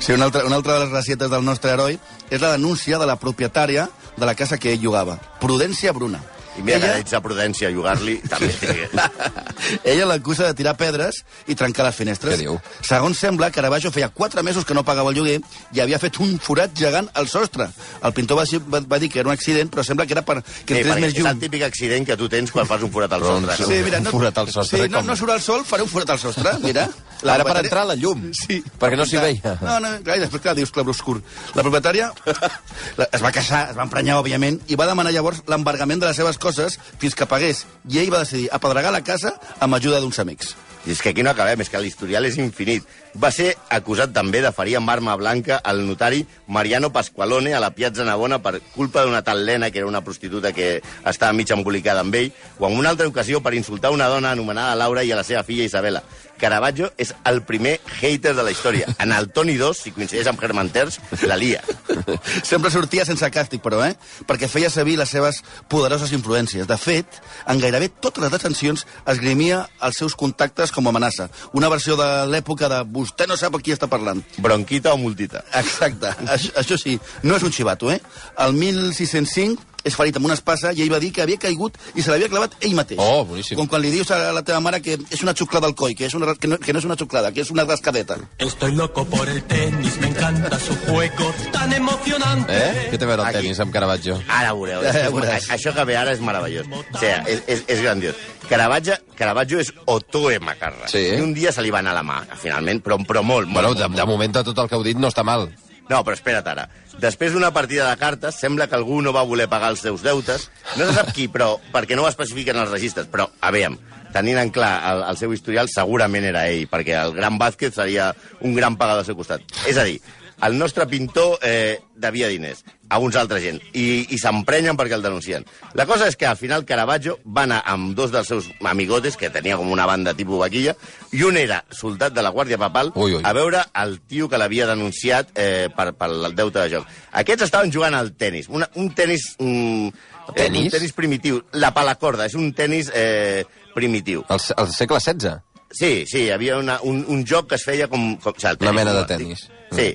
Sí, 0.00 0.10
una 0.16 0.26
altra, 0.26 0.42
una 0.48 0.58
altra 0.58 0.74
de 0.74 0.80
les 0.84 0.94
recietes 0.96 1.30
del 1.30 1.46
nostre 1.46 1.70
heroi 1.70 2.00
és 2.30 2.42
la 2.42 2.56
denúncia 2.56 2.98
de 2.98 3.06
la 3.06 3.14
propietària 3.22 3.86
de 4.16 4.26
la 4.26 4.34
casa 4.34 4.58
que 4.58 4.72
ell 4.74 4.82
jugava, 4.82 5.20
Prudència 5.38 5.94
Bruna. 5.94 6.18
I 6.58 6.62
mira 6.64 6.78
que 6.80 6.92
ets 7.02 7.12
a 7.12 7.20
Prudència 7.20 7.68
a 7.68 7.72
jugar-li, 7.74 8.14
també. 8.30 8.48
Ella 9.84 10.06
l'acusa 10.08 10.46
de 10.48 10.54
tirar 10.56 10.72
pedres 10.78 11.18
i 11.50 11.54
trencar 11.58 11.84
les 11.86 11.96
finestres. 11.98 12.34
Què 12.36 12.40
diu? 12.46 12.56
Segons 12.86 13.18
sembla, 13.20 13.50
Caravaggio 13.52 13.90
feia 13.92 14.08
4 14.08 14.42
mesos 14.46 14.64
que 14.64 14.74
no 14.76 14.84
pagava 14.86 15.10
el 15.12 15.18
lloguer 15.18 15.38
i 15.76 15.82
havia 15.84 15.98
fet 16.02 16.18
un 16.24 16.38
forat 16.42 16.72
gegant 16.76 17.10
al 17.14 17.28
sostre. 17.28 17.68
El 18.02 18.14
pintor 18.16 18.40
va, 18.40 18.46
va, 18.72 18.80
va 18.88 18.98
dir 19.02 19.10
que 19.12 19.20
era 19.20 19.28
un 19.28 19.34
accident, 19.36 19.70
però 19.72 19.84
sembla 19.84 20.06
que 20.08 20.16
era 20.16 20.24
per 20.26 20.38
que 20.42 20.74
Sí, 20.76 20.80
entrés 20.80 21.00
més 21.02 21.12
és 21.12 21.20
el 21.20 21.28
llum. 21.30 21.40
típic 21.44 21.66
accident 21.68 22.06
que 22.08 22.16
tu 22.16 22.28
tens 22.32 22.52
quan 22.54 22.66
fas 22.68 22.82
un 22.86 22.92
forat 22.94 23.12
al 23.12 23.26
Doncs, 23.26 23.50
sostre. 23.52 23.66
Sí, 23.74 23.82
mira, 23.84 24.00
no, 24.00 24.10
Un 24.10 24.18
forat 24.20 24.38
al 24.44 24.50
sostre, 24.52 24.82
Sí, 24.84 24.88
no, 24.88 24.98
com? 25.02 25.06
no 25.12 25.16
surt 25.16 25.34
el 25.36 25.42
sol, 25.44 25.64
faré 25.68 25.82
un 25.84 25.92
forat 25.92 26.14
al 26.16 26.18
sostre, 26.22 26.56
mira. 26.64 26.88
Ara 27.24 27.44
per 27.48 27.56
entrar 27.62 27.86
la 27.88 27.94
llum, 27.96 28.26
Sí. 28.42 28.58
perquè 28.80 28.96
no 28.98 29.06
s'hi 29.08 29.16
veia. 29.22 29.54
No, 29.62 29.78
no, 29.80 29.94
clar, 30.04 30.18
i 30.18 30.24
després, 30.24 30.42
clar, 30.44 30.54
dius 30.58 30.70
clarobscur. 30.74 31.16
La 31.56 31.62
propietària 31.64 32.10
la- 33.00 33.08
es 33.12 33.22
va 33.24 33.32
casar, 33.32 33.70
es 33.70 33.76
va 33.78 33.86
emprenyar, 33.88 34.18
òbviament, 34.20 34.60
i 34.68 34.76
va 34.76 34.86
demanar 34.90 35.12
llavors 35.16 35.42
l'embargament 35.48 36.00
de 36.02 36.10
les 36.10 36.16
seves 36.20 36.38
coses 36.38 36.78
fins 37.00 37.14
que 37.16 37.26
pagués. 37.30 37.64
I 37.88 38.02
ell 38.04 38.12
va 38.12 38.20
decidir 38.24 38.48
apedregar 38.52 38.92
la 38.92 39.02
casa 39.06 39.34
amb 39.60 39.78
ajuda 39.80 40.00
d'uns 40.04 40.18
amics. 40.22 40.54
I 40.86 40.92
és 40.94 41.02
que 41.02 41.10
aquí 41.10 41.24
no 41.26 41.32
acabem, 41.32 41.60
és 41.60 41.70
que 41.70 41.80
l'historial 41.82 42.28
és 42.28 42.38
infinit. 42.38 42.86
Va 43.18 43.32
ser 43.34 43.48
acusat 43.72 44.12
també 44.14 44.42
de 44.44 44.52
ferir 44.54 44.76
amb 44.78 44.90
arma 44.92 45.16
blanca 45.18 45.58
el 45.66 45.82
notari 45.86 46.22
Mariano 46.46 46.92
Pasqualone 46.94 47.54
a 47.56 47.60
la 47.60 47.72
Piazza 47.74 48.04
Navona 48.06 48.38
per 48.44 48.60
culpa 48.74 49.02
d'una 49.02 49.24
tal 49.26 49.44
Lena, 49.46 49.70
que 49.70 49.80
era 49.82 49.88
una 49.88 50.04
prostituta 50.04 50.52
que 50.52 50.82
estava 51.04 51.32
mig 51.32 51.50
embolicada 51.50 52.04
amb 52.04 52.14
ell, 52.14 52.30
o 52.58 52.68
en 52.68 52.78
una 52.78 52.92
altra 52.94 53.08
ocasió 53.08 53.42
per 53.42 53.54
insultar 53.54 53.90
una 53.90 54.06
dona 54.12 54.30
anomenada 54.36 54.76
Laura 54.78 55.02
i 55.02 55.10
a 55.10 55.18
la 55.18 55.26
seva 55.26 55.42
filla 55.42 55.66
Isabela. 55.66 56.04
Caravaggio 56.36 56.90
és 57.00 57.14
el 57.24 57.42
primer 57.48 57.78
hater 57.98 58.34
de 58.36 58.44
la 58.44 58.52
història. 58.52 58.86
En 59.00 59.12
el 59.16 59.30
Toni 59.32 59.56
2, 59.56 59.78
si 59.86 59.92
coincideix 59.96 60.28
amb 60.30 60.42
Herman 60.42 60.70
Terç, 60.74 60.98
la 61.24 61.38
lia. 61.40 61.62
Sempre 62.50 62.70
sortia 62.70 63.06
sense 63.08 63.28
càstig, 63.32 63.62
però, 63.64 63.80
eh? 63.86 63.96
Perquè 64.28 64.48
feia 64.52 64.70
servir 64.72 64.98
les 65.00 65.10
seves 65.12 65.42
poderoses 65.72 66.12
influències. 66.12 66.68
De 66.68 66.78
fet, 66.80 67.20
en 67.48 67.60
gairebé 67.62 67.88
totes 67.88 68.22
les 68.24 68.34
detencions 68.34 68.84
esgrimia 69.08 69.64
els 69.80 70.02
seus 70.02 70.16
contactes 70.18 70.74
com 70.76 70.86
a 70.86 70.92
amenaça. 70.92 71.30
Una 71.56 71.70
versió 71.72 71.96
de 71.98 72.08
l'època 72.30 72.68
de 72.72 72.82
vostè 72.92 73.26
no 73.26 73.38
sap 73.40 73.56
a 73.56 73.62
qui 73.62 73.74
està 73.74 73.88
parlant. 73.90 74.20
Bronquita 74.38 74.92
o 74.94 75.00
multita. 75.00 75.42
Exacte. 75.56 76.12
Això, 76.26 76.52
això 76.60 76.78
sí, 76.80 76.98
no 77.24 77.38
és 77.40 77.46
un 77.46 77.54
xivato, 77.56 77.90
eh? 77.92 78.02
El 78.44 78.54
1605 78.58 79.75
és 79.86 79.94
ferit 79.96 80.16
amb 80.18 80.26
una 80.28 80.34
espasa 80.34 80.72
i 80.74 80.82
ell 80.84 80.90
va 80.92 80.98
dir 81.02 81.12
que 81.14 81.22
havia 81.22 81.38
caigut 81.40 81.78
i 81.94 82.02
se 82.02 82.10
l'havia 82.10 82.28
clavat 82.32 82.56
ell 82.60 82.74
mateix. 82.74 82.98
Oh, 83.02 83.24
boníssim. 83.28 83.56
Com 83.58 83.68
quan 83.70 83.82
li 83.84 83.92
dius 83.94 84.10
a 84.10 84.18
la 84.34 84.42
teva 84.46 84.58
mare 84.64 84.80
que 84.82 84.98
és 84.98 85.22
una 85.22 85.34
xuclada 85.38 85.68
al 85.70 85.76
coll, 85.78 85.94
que, 85.96 86.08
és 86.10 86.14
una, 86.18 86.34
que, 86.34 86.50
no, 86.50 86.58
que 86.58 86.74
no 86.74 86.82
és 86.82 86.88
una 86.88 86.96
xuclada, 86.98 87.30
que 87.32 87.44
és 87.46 87.50
una 87.54 87.64
rascadeta. 87.64 88.18
Estoy 88.42 88.74
loco 88.74 89.04
por 89.06 89.28
el 89.28 89.42
tenis, 89.44 89.98
me 90.00 90.08
encanta 90.08 90.58
su 90.58 90.74
juego 90.86 91.32
tan 91.52 91.72
emocionante. 91.72 92.52
Eh? 92.56 92.88
Què 92.92 92.98
té 92.98 93.04
a 93.04 93.10
veure 93.12 93.22
el 93.22 93.28
Aquí. 93.28 93.42
tenis 93.44 93.60
amb 93.62 93.72
Caravaggio? 93.74 94.18
Ara 94.28 94.52
veureu. 94.52 94.82
Ja, 94.82 94.90
És, 94.90 94.96
ja 95.04 95.10
veuràs. 95.14 95.50
això 95.56 95.74
que 95.76 95.84
ve 95.84 95.96
ara 95.96 96.12
és 96.16 96.20
meravellós. 96.20 96.66
O 96.72 96.82
sigui, 96.98 97.12
és, 97.32 97.42
és, 97.46 97.62
és 97.68 97.82
grandiós. 97.82 98.16
Caravaggio, 98.48 98.94
Caravaggio 99.18 99.60
és 99.60 99.72
Otoe 99.86 100.38
Macarra. 100.40 100.88
Sí. 100.88 101.04
I 101.16 101.20
un 101.20 101.32
dia 101.34 101.52
se 101.52 101.62
li 101.62 101.70
va 101.74 101.80
anar 101.82 101.94
la 101.96 102.02
mà, 102.06 102.20
finalment, 102.38 102.82
però, 102.82 102.98
però 103.06 103.22
molt, 103.22 103.46
molt. 103.48 103.54
Bueno, 103.54 103.68
molt, 103.70 103.78
de, 103.80 103.88
molt. 103.88 104.00
de 104.00 104.06
moment 104.06 104.34
de 104.38 104.44
tot 104.50 104.58
el 104.64 104.68
que 104.70 104.76
heu 104.78 104.84
dit 104.86 104.98
no 104.98 105.08
està 105.10 105.24
mal. 105.26 105.48
No, 105.86 106.00
però 106.02 106.16
espera't 106.18 106.46
ara. 106.50 106.64
Després 107.00 107.34
d'una 107.34 107.52
partida 107.52 107.90
de 107.90 107.96
cartes, 108.00 108.38
sembla 108.40 108.66
que 108.70 108.76
algú 108.78 109.02
no 109.04 109.12
va 109.12 109.26
voler 109.28 109.50
pagar 109.52 109.68
els 109.74 109.82
seus 109.84 110.00
deutes. 110.04 110.46
No 110.78 110.86
se 110.86 110.94
sap 110.96 111.10
qui, 111.12 111.26
però 111.28 111.56
perquè 111.74 111.96
no 111.96 112.06
ho 112.06 112.08
especifiquen 112.08 112.56
els 112.62 112.72
registres. 112.72 113.10
Però, 113.12 113.28
a 113.40 113.50
veure, 113.52 113.76
tenint 114.14 114.40
en 114.40 114.52
clar 114.54 114.72
el, 114.92 115.02
el 115.10 115.18
seu 115.20 115.34
historial, 115.36 115.68
segurament 115.68 116.24
era 116.24 116.46
ell, 116.48 116.64
perquè 116.72 116.96
el 117.02 117.12
gran 117.18 117.36
Vázquez 117.42 117.76
seria 117.76 118.14
un 118.40 118.56
gran 118.56 118.78
pagador 118.80 119.04
al 119.04 119.10
seu 119.10 119.18
costat. 119.18 119.44
És 119.68 119.76
a 119.76 119.84
dir, 119.84 119.98
el 120.42 120.58
nostre 120.58 120.86
pintor 120.86 121.38
eh, 121.42 121.80
devia 121.96 122.28
diners 122.28 122.64
a 122.88 122.98
uns 123.02 123.16
altra 123.16 123.40
gent 123.42 123.56
i, 123.72 124.06
i 124.14 124.18
s'emprenyen 124.20 124.76
perquè 124.76 124.94
el 124.94 125.02
denuncien. 125.02 125.46
La 125.74 125.86
cosa 125.88 126.06
és 126.06 126.16
que 126.16 126.26
al 126.28 126.36
final 126.36 126.64
Caravaggio 126.68 127.16
va 127.26 127.42
anar 127.46 127.62
amb 127.66 127.94
dos 127.96 128.12
dels 128.12 128.28
seus 128.28 128.50
amigotes, 128.62 129.16
que 129.16 129.30
tenia 129.30 129.56
com 129.56 129.70
una 129.72 129.86
banda 129.88 130.12
tipus 130.14 130.38
vaquilla, 130.38 130.76
i 131.16 131.22
un 131.26 131.36
era 131.40 131.62
soldat 131.70 132.12
de 132.14 132.22
la 132.22 132.30
Guàrdia 132.30 132.58
Papal, 132.60 132.92
Ui, 132.94 133.14
ui. 133.16 133.22
a 133.24 133.32
veure 133.32 133.64
el 133.82 133.98
tio 134.06 134.28
que 134.28 134.38
l'havia 134.38 134.68
denunciat 134.68 135.32
eh, 135.34 135.68
per, 135.74 135.92
per 135.98 136.10
el 136.12 136.34
deute 136.36 136.60
de 136.60 136.68
joc. 136.76 136.86
Aquests 137.12 137.48
estaven 137.48 137.72
jugant 137.74 137.94
al 137.96 138.12
tennis, 138.14 138.48
una, 138.52 138.68
un 138.76 138.92
tennis... 138.94 139.32
Mm, 139.40 139.88
eh, 139.88 140.36
Tenis? 140.36 140.64
Un 140.66 140.70
tennis 140.78 140.92
primitiu. 140.92 141.40
La 141.54 141.72
palacorda, 141.74 142.26
és 142.26 142.34
un 142.34 142.52
tennis 142.52 142.88
eh, 142.94 143.44
primitiu. 143.74 144.24
El, 144.28 144.40
se- 144.40 144.54
el 144.58 144.70
segle 144.74 144.98
XVI? 145.00 145.36
Sí, 145.76 146.04
sí, 146.06 146.22
hi 146.26 146.30
havia 146.30 146.56
una, 146.58 146.78
un, 146.86 147.04
un 147.08 147.24
joc 147.26 147.48
que 147.50 147.56
es 147.58 147.64
feia 147.66 147.88
com... 147.90 148.12
com 148.22 148.32
o 148.32 148.38
sigui, 148.40 148.52
el 148.54 148.62
Una 148.62 148.72
mena 148.72 148.92
de 148.94 149.04
tenis. 149.10 149.48
Sí. 149.74 149.90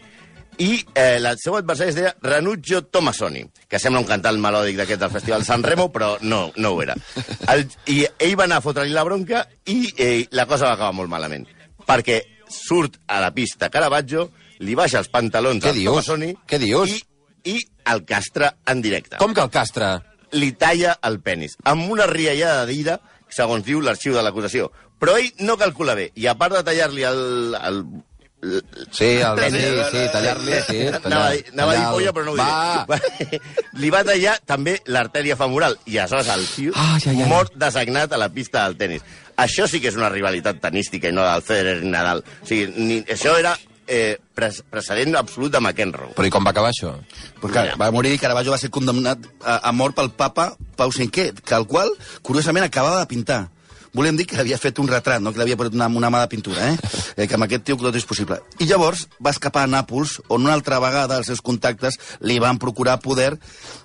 I 0.61 0.75
eh, 0.93 1.17
el 1.17 1.39
seu 1.41 1.55
adversari 1.57 1.89
es 1.89 1.95
deia 1.97 2.11
Ranuccio 2.21 2.83
Tomasoni, 2.93 3.41
que 3.67 3.79
sembla 3.81 4.01
un 4.03 4.07
cantant 4.09 4.37
melòdic 4.43 4.77
d'aquest 4.77 5.01
del 5.01 5.13
Festival 5.13 5.45
San 5.47 5.63
Remo, 5.65 5.87
però 5.93 6.11
no, 6.21 6.51
no 6.61 6.73
ho 6.75 6.81
era. 6.83 6.93
El, 7.49 7.63
I 7.89 8.03
ell 8.21 8.35
va 8.37 8.45
anar 8.45 8.59
a 8.61 8.65
fotre-li 8.65 8.93
la 8.93 9.05
bronca 9.07 9.41
i 9.71 9.79
eh, 9.97 10.27
la 10.37 10.45
cosa 10.45 10.67
va 10.69 10.75
acabar 10.77 10.93
molt 10.99 11.09
malament. 11.09 11.47
Perquè 11.87 12.19
surt 12.51 12.99
a 13.09 13.17
la 13.23 13.31
pista 13.33 13.71
Caravaggio, 13.73 14.27
li 14.61 14.75
baixa 14.77 14.99
els 15.01 15.09
pantalons 15.09 15.63
Què 15.63 15.71
al 15.71 15.79
dius? 15.79 15.89
Tomasoni 15.89 16.29
Què 16.45 16.59
dius? 16.61 16.93
i, 16.93 17.55
i 17.55 17.57
el 17.89 18.03
castra 18.05 18.51
en 18.69 18.83
directe 18.85 19.17
Com 19.17 19.33
que 19.33 19.41
el 19.41 19.49
castre? 19.49 19.95
li 20.37 20.51
talla 20.55 20.93
el 21.03 21.17
penis, 21.19 21.57
amb 21.67 21.89
una 21.91 22.05
riallada 22.07 22.61
d'ira, 22.69 22.99
segons 23.27 23.65
diu 23.67 23.81
l'arxiu 23.83 24.13
de 24.15 24.21
l'acusació. 24.23 24.69
Però 25.01 25.17
ell 25.19 25.27
no 25.43 25.57
calcula 25.59 25.91
bé, 25.97 26.05
i 26.15 26.27
a 26.29 26.37
part 26.39 26.53
de 26.55 26.61
tallar-li 26.63 27.03
el, 27.09 27.19
el 27.57 27.81
Sí, 28.91 29.05
el 29.21 29.35
vendi, 29.37 29.61
sí, 29.91 30.03
tallar-li, 30.11 30.53
sí. 30.67 30.79
Anava, 30.87 31.01
Tallar, 31.03 31.21
a 31.27 31.31
dir- 31.35 31.51
anava 31.53 31.71
a 31.71 31.75
dir 31.77 31.85
polla, 31.93 32.13
però 32.17 32.25
no 32.25 32.31
ho 32.33 32.37
Va! 32.37 32.85
diré. 32.89 33.39
Li 33.83 33.89
va 33.93 34.03
tallar 34.07 34.37
també 34.49 34.77
l'artèria 34.89 35.37
femoral, 35.37 35.77
i 35.85 35.97
aleshores 36.01 36.29
el 36.33 36.45
tio 36.55 36.73
Ai, 36.75 37.01
ai, 37.05 37.17
ai. 37.21 37.27
mort 37.29 37.53
designat 37.61 38.13
a 38.13 38.17
la 38.21 38.29
pista 38.33 38.63
del 38.65 38.77
tennis. 38.81 39.05
Això 39.37 39.67
sí 39.69 39.79
que 39.81 39.89
és 39.93 39.97
una 39.99 40.09
rivalitat 40.09 40.59
tenística 40.61 41.09
i 41.09 41.13
no 41.15 41.23
del 41.27 41.45
Federer 41.45 41.77
ni 41.83 41.91
Nadal. 41.93 42.23
O 42.41 42.47
sigui, 42.49 42.73
ni, 42.81 42.99
això 43.13 43.37
era 43.39 43.53
eh, 43.87 44.17
precedent 44.35 45.15
absolut 45.21 45.51
de 45.53 45.61
McEnroe. 45.61 46.13
Però 46.17 46.27
i 46.27 46.33
com 46.33 46.45
va 46.45 46.51
acabar 46.53 46.73
això? 46.73 46.95
Pues 47.41 47.53
clar, 47.53 47.75
va 47.77 47.91
morir 47.93 48.13
i 48.15 48.19
Caravaggio 48.21 48.53
va 48.53 48.59
ser 48.61 48.69
condemnat 48.73 49.21
a, 49.45 49.59
a 49.69 49.71
mort 49.71 49.95
pel 49.97 50.11
papa 50.17 50.51
Pau 50.77 50.89
V, 50.89 51.09
que 51.11 51.55
el 51.57 51.65
qual, 51.69 51.93
curiosament, 52.25 52.65
acabava 52.65 52.99
de 53.05 53.09
pintar. 53.13 53.41
Volem 53.93 54.15
dir 54.15 54.23
que 54.29 54.37
havia 54.39 54.57
fet 54.57 54.77
un 54.79 54.87
retrat, 54.87 55.19
no 55.19 55.33
que 55.33 55.39
l'havia 55.41 55.57
posat 55.59 55.73
una, 55.75 55.89
una 55.91 56.09
mà 56.13 56.21
de 56.23 56.29
pintura, 56.31 56.69
eh? 56.71 56.77
eh? 57.17 57.25
Que 57.27 57.35
amb 57.35 57.43
aquest 57.47 57.65
tio 57.67 57.75
tot 57.81 57.95
és 57.99 58.05
possible. 58.07 58.37
I 58.63 58.67
llavors 58.69 59.07
va 59.19 59.33
escapar 59.35 59.65
a 59.65 59.67
Nàpols, 59.67 60.21
on 60.31 60.45
una 60.47 60.53
altra 60.55 60.79
vegada 60.79 61.17
els 61.19 61.27
seus 61.27 61.41
contactes 61.43 61.99
li 62.23 62.39
van 62.39 62.57
procurar 62.61 62.99
poder 63.03 63.33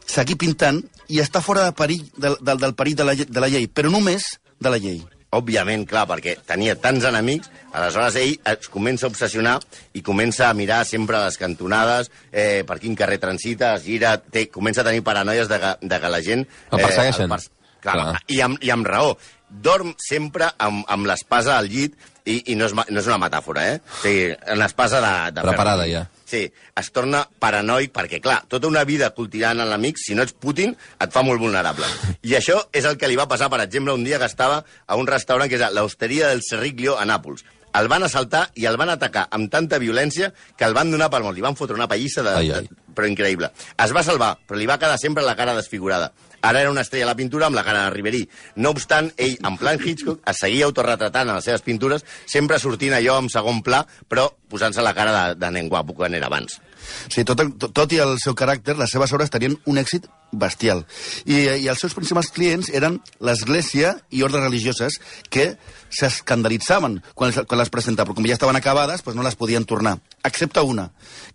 seguir 0.06 0.36
pintant 0.38 0.78
i 1.08 1.18
estar 1.22 1.42
fora 1.42 1.64
de 1.66 1.74
perill, 1.74 2.06
del, 2.16 2.38
del, 2.40 2.58
del 2.62 2.74
perill 2.78 2.96
de 3.02 3.04
la, 3.08 3.14
de 3.18 3.42
la 3.42 3.50
llei, 3.50 3.66
però 3.66 3.90
només 3.90 4.36
de 4.62 4.70
la 4.72 4.78
llei. 4.78 5.02
Òbviament, 5.36 5.82
clar, 5.90 6.06
perquè 6.08 6.36
tenia 6.46 6.76
tants 6.80 7.04
enemics, 7.04 7.50
aleshores 7.76 8.14
ell 8.22 8.36
es 8.46 8.70
comença 8.72 9.04
a 9.08 9.10
obsessionar 9.10 9.56
i 9.98 10.00
comença 10.06 10.46
a 10.48 10.54
mirar 10.56 10.84
sempre 10.86 11.18
a 11.18 11.24
les 11.26 11.36
cantonades, 11.36 12.08
eh, 12.30 12.62
per 12.64 12.78
quin 12.80 12.94
carrer 12.96 13.18
transita, 13.20 13.74
es 13.76 13.84
gira, 13.84 14.14
té, 14.22 14.46
comença 14.54 14.80
a 14.80 14.86
tenir 14.86 15.02
paranoies 15.04 15.50
de, 15.50 15.58
de 15.82 16.00
que 16.00 16.12
la 16.14 16.22
gent... 16.24 16.46
El 16.70 16.80
persegueixen. 16.86 17.28
pers- 17.34 17.50
clar, 17.82 17.98
Clar. 17.98 18.20
I, 18.32 18.40
amb, 18.46 18.62
I 18.64 18.70
amb 18.74 18.86
raó. 18.88 19.12
Dorm 19.48 19.94
sempre 20.02 20.48
amb, 20.58 20.84
amb 20.90 21.06
l'espasa 21.06 21.56
al 21.56 21.68
llit 21.70 21.94
i, 22.26 22.40
i 22.50 22.56
no, 22.58 22.66
és, 22.66 22.74
no 22.74 22.98
és 22.98 23.06
una 23.06 23.18
metàfora, 23.22 23.62
eh? 23.70 23.76
O 23.78 24.00
sigui, 24.02 24.34
l'espasa 24.58 24.98
de, 25.04 25.12
de 25.36 25.44
Preparada, 25.46 25.84
ferro. 25.86 25.92
ja. 25.92 26.22
Sí, 26.26 26.40
es 26.80 26.88
torna 26.90 27.20
paranoic 27.38 27.92
perquè, 27.94 28.18
clar, 28.20 28.40
tota 28.50 28.66
una 28.66 28.82
vida 28.84 29.12
cultivant 29.14 29.62
l'amic, 29.62 30.00
si 30.02 30.16
no 30.18 30.24
ets 30.26 30.34
Putin, 30.34 30.74
et 30.98 31.14
fa 31.14 31.22
molt 31.22 31.38
vulnerable. 31.38 31.86
I 32.26 32.34
això 32.40 32.58
és 32.74 32.84
el 32.90 32.98
que 32.98 33.06
li 33.06 33.14
va 33.18 33.28
passar, 33.30 33.46
per 33.52 33.60
exemple, 33.62 33.94
un 33.94 34.02
dia 34.02 34.18
que 34.18 34.26
estava 34.26 34.64
a 34.86 34.98
un 34.98 35.06
restaurant 35.06 35.46
que 35.48 35.60
és 35.60 35.70
l'Hosteria 35.78 36.32
del 36.34 36.42
Cerriglio 36.42 36.98
a 36.98 37.06
Nàpols. 37.06 37.46
El 37.76 37.86
van 37.92 38.02
assaltar 38.02 38.46
i 38.56 38.64
el 38.66 38.78
van 38.80 38.88
atacar 38.90 39.26
amb 39.36 39.50
tanta 39.52 39.78
violència 39.78 40.30
que 40.56 40.64
el 40.64 40.72
van 40.74 40.90
donar 40.90 41.10
per 41.12 41.20
mort. 41.22 41.36
Li 41.36 41.44
van 41.44 41.54
fotre 41.58 41.76
una 41.76 41.86
pallissa 41.86 42.22
de, 42.24 42.32
Ai, 42.40 42.50
ai. 42.56 42.64
de, 42.64 42.92
però 42.96 43.06
increïble. 43.06 43.50
Es 43.84 43.92
va 43.92 44.02
salvar, 44.02 44.30
però 44.48 44.56
li 44.58 44.66
va 44.66 44.78
quedar 44.80 44.96
sempre 44.98 45.22
la 45.26 45.36
cara 45.36 45.54
desfigurada. 45.54 46.10
Ara 46.46 46.60
era 46.62 46.70
una 46.70 46.84
estrella 46.86 47.08
a 47.08 47.10
la 47.10 47.18
pintura 47.18 47.48
amb 47.48 47.58
la 47.58 47.64
cara 47.66 47.84
de 47.84 47.94
Riverí. 47.96 48.22
No 48.62 48.70
obstant, 48.70 49.10
ell, 49.16 49.34
en 49.42 49.56
plan 49.58 49.80
Hitchcock, 49.82 50.20
es 50.30 50.42
seguia 50.44 50.68
autorretratant 50.68 51.26
en 51.26 51.34
les 51.40 51.48
seves 51.48 51.64
pintures, 51.66 52.06
sempre 52.30 52.60
sortint 52.62 52.94
allò 52.94 53.18
en 53.18 53.30
segon 53.32 53.64
pla, 53.66 53.82
però 54.06 54.28
posant-se 54.52 54.84
la 54.84 54.94
cara 54.94 55.16
de, 55.16 55.40
de 55.42 55.50
nen 55.58 55.70
guapo 55.72 55.96
quan 55.98 56.14
era 56.14 56.30
abans. 56.30 56.60
O 57.06 57.10
sigui, 57.14 57.24
tot, 57.28 57.42
tot, 57.58 57.72
tot 57.76 57.92
i 57.96 58.00
el 58.02 58.16
seu 58.22 58.36
caràcter, 58.38 58.76
les 58.78 58.92
seves 58.92 59.12
obres 59.16 59.32
tenien 59.32 59.56
un 59.66 59.78
èxit 59.82 60.06
bestial. 60.36 60.82
I, 61.24 61.36
I 61.62 61.68
els 61.70 61.80
seus 61.80 61.94
principals 61.94 62.32
clients 62.34 62.68
eren 62.74 62.98
l'Església 63.24 63.94
i 64.10 64.24
ordres 64.26 64.42
religioses 64.42 64.98
que 65.30 65.52
s'escandalitzaven 65.96 66.98
quan, 67.14 67.32
quan 67.46 67.60
les 67.60 67.70
presentava, 67.72 68.10
però 68.10 68.18
com 68.18 68.26
ja 68.28 68.34
estaven 68.36 68.58
acabades, 68.58 69.04
doncs 69.06 69.16
no 69.16 69.24
les 69.26 69.38
podien 69.38 69.64
tornar. 69.64 69.96
Excepte 70.26 70.60
una, 70.66 70.88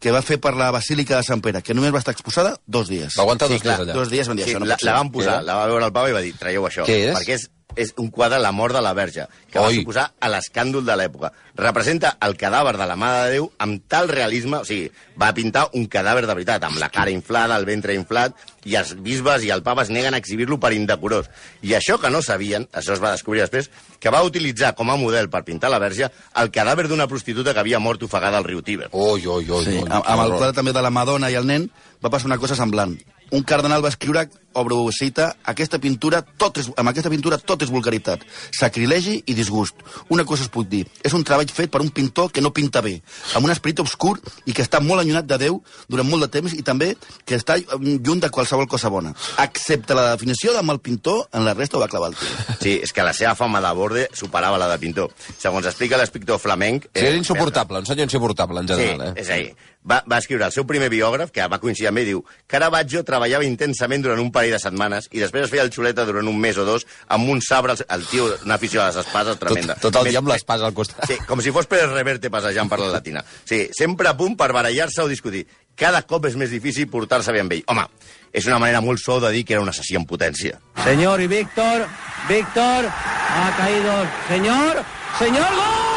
que 0.04 0.12
va 0.12 0.22
fer 0.26 0.40
per 0.44 0.54
la 0.60 0.72
Basílica 0.76 1.18
de 1.18 1.24
Sant 1.28 1.42
Pere, 1.44 1.64
que 1.64 1.76
només 1.78 1.94
va 1.96 2.02
estar 2.04 2.14
exposada 2.16 2.58
dos 2.68 2.92
dies. 2.92 3.16
Va 3.18 3.24
aguantar 3.26 3.48
Sí, 3.48 3.56
dos 3.58 3.64
clar, 3.64 3.78
dies 3.80 3.88
allà. 3.88 3.98
Dos 3.98 4.12
dies 4.12 4.28
van 4.28 4.38
dir, 4.42 4.46
Sí, 4.46 4.52
això 4.52 4.62
no 4.64 4.70
la, 4.70 4.78
la 4.82 4.98
van 5.00 5.12
posar, 5.16 5.40
la 5.48 5.58
va 5.62 5.72
veure 5.72 5.88
el 5.88 5.96
papa 5.96 6.12
i 6.12 6.18
va 6.18 6.24
dir, 6.26 6.36
traieu 6.40 6.68
això. 6.68 6.86
Què 6.88 7.00
és? 7.08 7.16
Perquè 7.16 7.40
és 7.40 7.48
és 7.76 7.94
un 7.98 8.10
quadre 8.12 8.40
La 8.40 8.52
mort 8.52 8.76
de 8.76 8.82
la 8.82 8.94
verge, 8.94 9.28
que 9.52 9.60
va 9.60 9.68
Oi. 9.68 9.80
suposar 9.82 10.12
a 10.20 10.30
l'escàndol 10.30 10.86
de 10.86 10.96
l'època. 10.98 11.32
Representa 11.56 12.18
el 12.22 12.36
cadàver 12.38 12.78
de 12.78 12.88
la 12.88 12.96
Mare 12.96 13.26
de 13.26 13.32
Déu 13.38 13.52
amb 13.60 13.84
tal 13.88 14.10
realisme, 14.10 14.62
o 14.62 14.66
sigui, 14.66 14.92
va 15.20 15.34
pintar 15.34 15.68
un 15.74 15.88
cadàver 15.88 16.26
de 16.26 16.34
veritat, 16.34 16.64
amb 16.64 16.80
la 16.80 16.90
cara 16.90 17.12
inflada, 17.12 17.58
el 17.58 17.66
ventre 17.66 17.96
inflat, 17.96 18.36
i 18.66 18.76
els 18.76 18.96
bisbes 19.02 19.44
i 19.44 19.52
el 19.54 19.64
papa 19.64 19.84
es 19.84 19.90
neguen 19.90 20.14
a 20.14 20.22
exhibir-lo 20.22 20.60
per 20.60 20.74
indecorós. 20.74 21.30
I 21.62 21.76
això 21.78 22.00
que 22.02 22.10
no 22.10 22.22
sabien, 22.22 22.68
això 22.74 22.94
es 22.94 23.04
va 23.04 23.12
descobrir 23.12 23.42
després, 23.42 23.70
que 24.00 24.10
va 24.14 24.24
utilitzar 24.24 24.74
com 24.76 24.90
a 24.90 24.98
model 24.98 25.30
per 25.30 25.44
pintar 25.44 25.72
la 25.72 25.80
verge 25.80 26.12
el 26.42 26.52
cadàver 26.52 26.88
d'una 26.88 27.08
prostituta 27.08 27.54
que 27.54 27.60
havia 27.60 27.80
mort 27.80 28.04
ofegada 28.04 28.38
al 28.38 28.48
riu 28.48 28.62
Tíber. 28.62 28.90
Ui, 28.92 29.26
ui, 29.26 29.50
ui. 29.50 29.66
Sí, 29.66 29.78
ui, 29.78 29.88
amb, 29.88 30.06
amb 30.06 30.26
el 30.26 30.38
quadre 30.38 30.54
també 30.58 30.74
de 30.74 30.82
la 30.82 30.94
Madonna 30.94 31.32
i 31.32 31.38
el 31.40 31.48
nen 31.48 31.70
va 32.04 32.10
passar 32.10 32.30
una 32.30 32.40
cosa 32.42 32.56
semblant. 32.56 32.98
Un 33.32 33.44
cardenal 33.48 33.84
va 33.84 33.92
escriure, 33.94 34.26
obro 34.54 34.82
cita, 34.92 35.36
aquesta 35.46 35.80
pintura, 35.80 36.22
tot 36.22 36.58
és, 36.62 36.70
amb 36.78 36.92
aquesta 36.92 37.10
pintura 37.10 37.38
tot 37.38 37.62
és 37.64 37.72
vulgaritat, 37.72 38.24
sacrilegi 38.58 39.22
i 39.26 39.36
disgust. 39.38 39.80
Una 40.10 40.26
cosa 40.28 40.46
es 40.46 40.52
puc 40.52 40.68
dir, 40.70 40.84
és 41.04 41.14
un 41.18 41.24
treball 41.28 41.50
fet 41.52 41.72
per 41.72 41.82
un 41.82 41.90
pintor 41.90 42.32
que 42.32 42.42
no 42.42 42.54
pinta 42.54 42.82
bé, 42.82 42.98
amb 43.36 43.48
un 43.48 43.54
esperit 43.54 43.80
obscur 43.84 44.18
i 44.46 44.54
que 44.54 44.66
està 44.66 44.82
molt 44.84 45.02
allunyat 45.02 45.28
de 45.30 45.40
Déu 45.42 45.62
durant 45.90 46.08
molt 46.08 46.28
de 46.28 46.32
temps 46.36 46.54
i 46.54 46.62
també 46.62 46.92
que 47.26 47.40
està 47.40 47.58
mm, 47.58 48.02
lluny 48.06 48.22
de 48.22 48.30
qualsevol 48.30 48.68
cosa 48.70 48.92
bona. 48.94 49.14
Excepte 49.42 49.96
la 49.98 50.12
definició 50.12 50.54
de 50.54 50.62
mal 50.64 50.80
pintor, 50.80 51.26
en 51.34 51.46
la 51.48 51.56
resta 51.58 51.78
ho 51.78 51.82
va 51.82 51.90
clavar 51.92 52.12
el 52.12 52.20
tio. 52.20 52.58
Sí, 52.62 52.78
és 52.84 52.94
que 52.94 53.06
la 53.06 53.16
seva 53.18 53.34
fama 53.40 53.62
de 53.64 53.74
borde 53.78 54.08
superava 54.14 54.60
la 54.62 54.70
de 54.72 54.78
pintor. 54.82 55.12
Segons 55.38 55.66
explica 55.66 56.00
l'escriptor 56.00 56.40
flamenc... 56.40 56.92
Sí, 56.94 57.08
és 57.08 57.18
insuportable, 57.18 57.82
un 57.82 57.90
senyor 57.90 58.06
insuportable, 58.10 58.62
en 58.62 58.70
general, 58.70 59.14
Sí, 59.16 59.18
eh? 59.18 59.22
és 59.24 59.30
a 59.32 59.40
dir, 59.42 59.72
va, 59.88 60.02
va 60.06 60.20
escriure 60.22 60.46
el 60.46 60.54
seu 60.54 60.66
primer 60.70 60.92
biògraf, 60.94 61.32
que 61.34 61.48
va 61.50 61.60
coincidir 61.62 61.90
amb 61.90 62.02
ell, 62.02 62.12
diu 62.12 62.24
Caravaggio 62.52 63.02
treballava 63.08 63.48
intensament 63.48 64.04
durant 64.06 64.22
un 64.22 64.32
parell 64.42 64.58
de 64.58 64.60
setmanes 64.60 65.08
i 65.14 65.22
després 65.22 65.46
es 65.48 65.54
feia 65.54 65.64
el 65.64 65.72
xuleta 65.72 66.04
durant 66.10 66.28
un 66.28 66.38
mes 66.42 66.58
o 66.58 66.66
dos 66.68 66.84
amb 67.14 67.30
un 67.30 67.40
sabre, 67.46 67.78
al- 67.78 67.86
el 68.02 68.06
tio, 68.10 68.28
una 68.44 68.58
afició 68.58 68.82
a 68.84 68.90
les 68.90 68.98
espases 69.06 69.38
tremenda. 69.40 69.76
Tot, 69.78 69.92
tot 69.94 70.02
el 70.02 70.10
dia 70.12 70.20
amb 70.20 70.28
l'espasa 70.34 70.66
al 70.68 70.74
costat. 70.76 71.06
Sí, 71.08 71.18
com 71.30 71.40
si 71.46 71.54
fos 71.56 71.68
Pérez 71.72 71.90
Reverte 71.94 72.30
passejant 72.34 72.70
per 72.70 72.80
la 72.82 72.90
Latina. 72.98 73.24
Sí, 73.46 73.68
sempre 73.78 74.10
a 74.10 74.18
punt 74.18 74.36
per 74.40 74.52
barallar-se 74.52 75.02
o 75.06 75.08
discutir. 75.08 75.46
Cada 75.78 76.02
cop 76.04 76.26
és 76.28 76.36
més 76.38 76.52
difícil 76.52 76.90
portar-se 76.92 77.32
bé 77.32 77.40
amb 77.42 77.54
ell. 77.56 77.64
Home, 77.72 77.86
és 78.34 78.46
una 78.50 78.60
manera 78.60 78.82
molt 78.84 79.00
suau 79.00 79.22
de 79.24 79.32
dir 79.32 79.46
que 79.46 79.54
era 79.56 79.62
un 79.64 79.70
assassí 79.72 79.96
en 79.96 80.06
potència. 80.06 80.60
Señor 80.84 81.22
y 81.22 81.28
Víctor, 81.28 81.88
Víctor, 82.28 82.86
ha 82.92 83.48
caído. 83.58 83.94
Señor, 84.28 84.84
señor, 85.18 85.50
gol. 85.56 85.90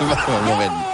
Un 0.36 0.44
moment. 0.44 0.89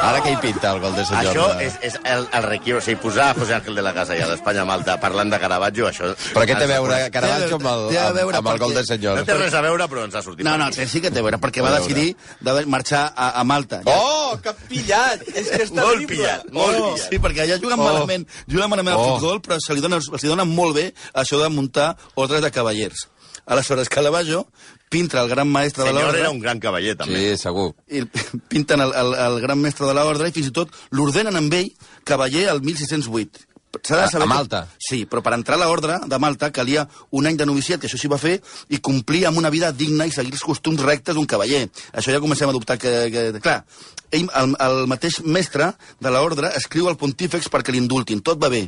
Ara 0.00 0.22
que 0.22 0.32
hi 0.32 0.36
pinta 0.40 0.70
el 0.72 0.80
gol 0.80 0.94
de 0.96 1.04
senyor? 1.04 1.30
Això 1.32 1.46
de- 1.58 1.66
és, 1.66 1.74
és 1.82 1.96
el, 2.04 2.26
el 2.32 2.42
requió, 2.44 2.78
o 2.78 2.80
sigui, 2.80 2.96
posar 3.02 3.30
a 3.30 3.34
José 3.34 3.54
Ángel 3.54 3.74
de 3.74 3.82
la 3.82 3.92
Casa 3.94 4.16
i 4.16 4.20
a 4.22 4.26
l'Espanya-Malta 4.30 4.96
parlant 5.02 5.30
de 5.30 5.38
Caravaggio, 5.42 5.86
això... 5.90 6.12
Però 6.34 6.44
què 6.48 6.56
té 6.58 6.64
a 6.64 6.70
veure 6.70 6.98
Caravaggio 7.14 7.58
amb 7.60 7.68
el, 7.72 7.84
amb, 7.98 8.16
veure 8.16 8.40
amb 8.40 8.50
el 8.52 8.58
gol 8.62 8.74
de 8.74 8.84
senyor? 8.88 9.18
No 9.20 9.24
té 9.28 9.36
res 9.38 9.54
a 9.54 9.60
veure, 9.64 9.86
però 9.92 10.04
ens 10.08 10.14
ha 10.18 10.22
sortit. 10.24 10.44
No, 10.46 10.56
no, 10.58 10.70
té- 10.74 10.86
sí 10.88 11.00
que 11.04 11.10
té 11.10 11.20
a 11.22 11.26
veure, 11.26 11.38
perquè 11.42 11.62
va 11.64 11.74
decidir 11.78 12.16
de 12.40 12.56
marxar 12.66 13.04
a, 13.16 13.30
a 13.40 13.44
Malta. 13.44 13.82
Oh, 13.86 14.38
que 14.42 14.54
pillat! 14.68 15.22
És 15.34 15.50
que 15.50 15.62
és 15.66 15.72
Molt 15.76 16.06
pillat, 16.08 16.46
molt 16.52 16.76
Oh, 16.78 16.92
pillat. 16.94 17.08
sí, 17.08 17.18
perquè 17.22 17.44
allà 17.46 17.58
juguen 17.62 17.78
Oh. 17.78 17.84
malament, 17.84 18.26
juguen 18.48 18.70
malament 18.70 18.96
al 18.96 19.02
Oh. 19.02 19.16
futbol, 19.18 19.40
però 19.42 19.58
se 19.60 19.74
li, 19.74 19.80
dona, 19.84 20.00
se 20.00 20.18
li 20.22 20.28
dona 20.28 20.44
molt 20.44 20.74
bé 20.76 20.92
això 21.14 21.40
de 21.42 21.48
muntar 21.48 21.96
ordres 22.14 22.42
de 22.42 22.50
cavallers. 22.50 23.08
Aleshores, 23.46 23.88
Caravaggio 23.88 24.46
pinta 24.88 25.20
el 25.22 25.28
gran 25.28 25.48
maestre 25.48 25.82
de 25.84 25.88
Senyor 25.90 26.04
l'ordre 26.04 26.20
era 26.20 26.30
un 26.30 26.38
gran 26.40 26.60
cavaller, 26.60 26.94
també. 26.96 27.18
Sí, 27.32 27.38
segur. 27.42 27.72
i 27.90 28.02
pinten 28.48 28.80
el, 28.84 28.92
el, 28.94 29.14
el 29.14 29.40
gran 29.40 29.58
mestre 29.58 29.86
de 29.88 29.94
l'ordre 29.96 30.28
i 30.28 30.32
fins 30.36 30.50
i 30.50 30.52
tot 30.52 30.70
l'ordenen 30.92 31.36
amb 31.40 31.54
ell 31.58 31.72
cavaller 32.04 32.48
el 32.52 32.60
1608. 32.62 33.48
S'ha 33.82 33.96
de 33.96 34.02
A- 34.04 34.08
saber 34.12 34.26
a 34.26 34.28
que- 34.28 34.34
Malta? 34.34 34.58
Sí, 34.78 35.06
però 35.08 35.22
per 35.24 35.32
entrar 35.32 35.56
a 35.56 35.64
l'ordre 35.64 35.96
de 36.06 36.18
Malta 36.20 36.50
calia 36.52 36.84
un 37.10 37.26
any 37.26 37.38
de 37.40 37.46
noviciat, 37.48 37.80
que 37.80 37.88
això 37.88 37.96
sí 37.98 38.06
va 38.12 38.18
fer, 38.20 38.34
i 38.68 38.78
complir 38.84 39.24
amb 39.26 39.38
una 39.40 39.48
vida 39.50 39.72
digna 39.72 40.04
i 40.06 40.12
seguir 40.12 40.34
els 40.36 40.44
costums 40.44 40.82
rectes 40.84 41.14
d'un 41.16 41.24
cavaller. 41.26 41.70
Això 41.96 42.12
ja 42.12 42.20
comencem 42.20 42.48
a 42.48 42.52
dubtar 42.52 42.76
que... 42.78 42.92
que 43.10 43.40
clar, 43.40 43.64
ell, 44.12 44.28
el, 44.28 44.52
el 44.60 44.86
mateix 44.92 45.22
mestre 45.24 45.72
de 45.98 46.10
l'ordre 46.12 46.52
escriu 46.54 46.86
al 46.92 46.98
pontífex 47.00 47.48
perquè 47.48 47.72
l'indultin. 47.72 48.20
Tot 48.20 48.36
va 48.38 48.50
bé, 48.52 48.66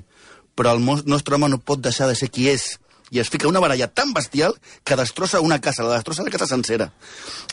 però 0.56 0.72
el 0.72 0.80
nostre 1.04 1.36
home 1.36 1.50
no 1.52 1.58
pot 1.60 1.84
deixar 1.84 2.08
de 2.08 2.16
ser 2.16 2.30
qui 2.32 2.48
és 2.48 2.78
i 3.10 3.20
es 3.20 3.30
fica 3.30 3.48
una 3.48 3.60
baralla 3.60 3.88
tan 3.88 4.12
bestial 4.14 4.54
que 4.84 4.96
destrossa 4.96 5.40
una 5.40 5.60
casa, 5.60 5.84
la 5.84 5.94
destrossa 5.98 6.24
la 6.24 6.32
casa 6.34 6.46
sencera. 6.46 6.90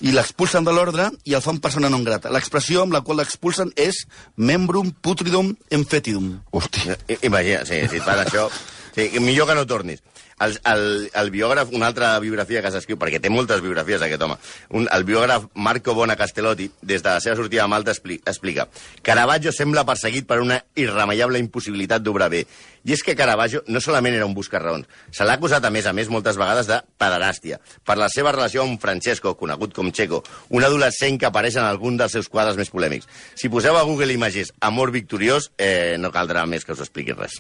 I 0.02 0.16
l'expulsen 0.16 0.66
de 0.66 0.74
l'ordre 0.74 1.10
i 1.24 1.36
el 1.38 1.44
fan 1.46 1.60
persona 1.64 1.90
non 1.90 2.06
grata. 2.08 2.32
L'expressió 2.34 2.86
amb 2.86 2.96
la 2.96 3.04
qual 3.06 3.22
l'expulsen 3.22 3.74
és 3.76 4.06
membrum 4.36 4.94
putridum 5.02 5.56
enfetidum. 5.70 6.38
Hòstia. 6.52 6.98
Imagina, 7.22 7.66
sí, 7.66 7.84
si 7.88 8.02
et 8.02 8.08
fan 8.08 8.26
això... 8.26 8.50
Sí, 8.96 9.10
millor 9.20 9.48
que 9.48 9.56
no 9.56 9.68
tornis. 9.68 10.04
El, 10.42 10.58
el, 10.66 11.12
el 11.14 11.30
biògraf, 11.30 11.70
una 11.72 11.88
altra 11.92 12.16
biografia 12.20 12.64
que 12.66 12.72
s'escriu, 12.74 12.98
perquè 12.98 13.20
té 13.22 13.30
moltes 13.30 13.62
biografies 13.62 14.02
aquest 14.02 14.24
home, 14.26 14.40
un, 14.74 14.88
el 14.90 15.04
biògraf 15.06 15.46
Marco 15.54 15.94
Bona 15.94 16.16
Castellotti, 16.18 16.66
des 16.82 17.04
de 17.04 17.12
la 17.12 17.22
seva 17.22 17.36
sortida 17.38 17.64
a 17.64 17.70
Malta, 17.70 17.94
expli, 17.94 18.18
explica 18.26 18.66
Caravaggio 19.06 19.54
sembla 19.54 19.86
perseguit 19.86 20.26
per 20.26 20.40
una 20.42 20.58
irremeiable 20.74 21.40
impossibilitat 21.44 22.02
d'obrar 22.02 22.32
bé. 22.34 22.42
I 22.82 22.96
és 22.96 23.04
que 23.06 23.14
Caravaggio 23.16 23.62
no 23.70 23.80
solament 23.86 24.18
era 24.18 24.26
un 24.26 24.34
buscarraons, 24.34 24.88
se 25.14 25.28
l'ha 25.28 25.36
acusat, 25.38 25.64
a 25.64 25.70
més 25.70 25.86
a 25.86 25.94
més, 25.94 26.10
moltes 26.10 26.40
vegades 26.42 26.66
de 26.66 26.80
pederàstia, 26.98 27.60
per 27.86 28.00
la 28.02 28.10
seva 28.10 28.34
relació 28.34 28.66
amb 28.66 28.82
Francesco, 28.82 29.36
conegut 29.38 29.76
com 29.78 29.92
Checo, 29.94 30.24
un 30.50 30.66
adolescent 30.66 31.22
que 31.22 31.30
apareix 31.30 31.60
en 31.62 31.68
algun 31.68 32.02
dels 32.02 32.18
seus 32.18 32.32
quadres 32.34 32.58
més 32.58 32.74
polèmics. 32.74 33.06
Si 33.38 33.54
poseu 33.54 33.78
a 33.78 33.86
Google 33.86 34.18
Images 34.18 34.56
Amor 34.60 34.90
victoriós, 34.90 35.52
eh, 35.62 35.98
no 36.02 36.10
caldrà 36.10 36.48
més 36.50 36.66
que 36.66 36.74
us 36.74 36.82
expliqui 36.82 37.14
res. 37.14 37.38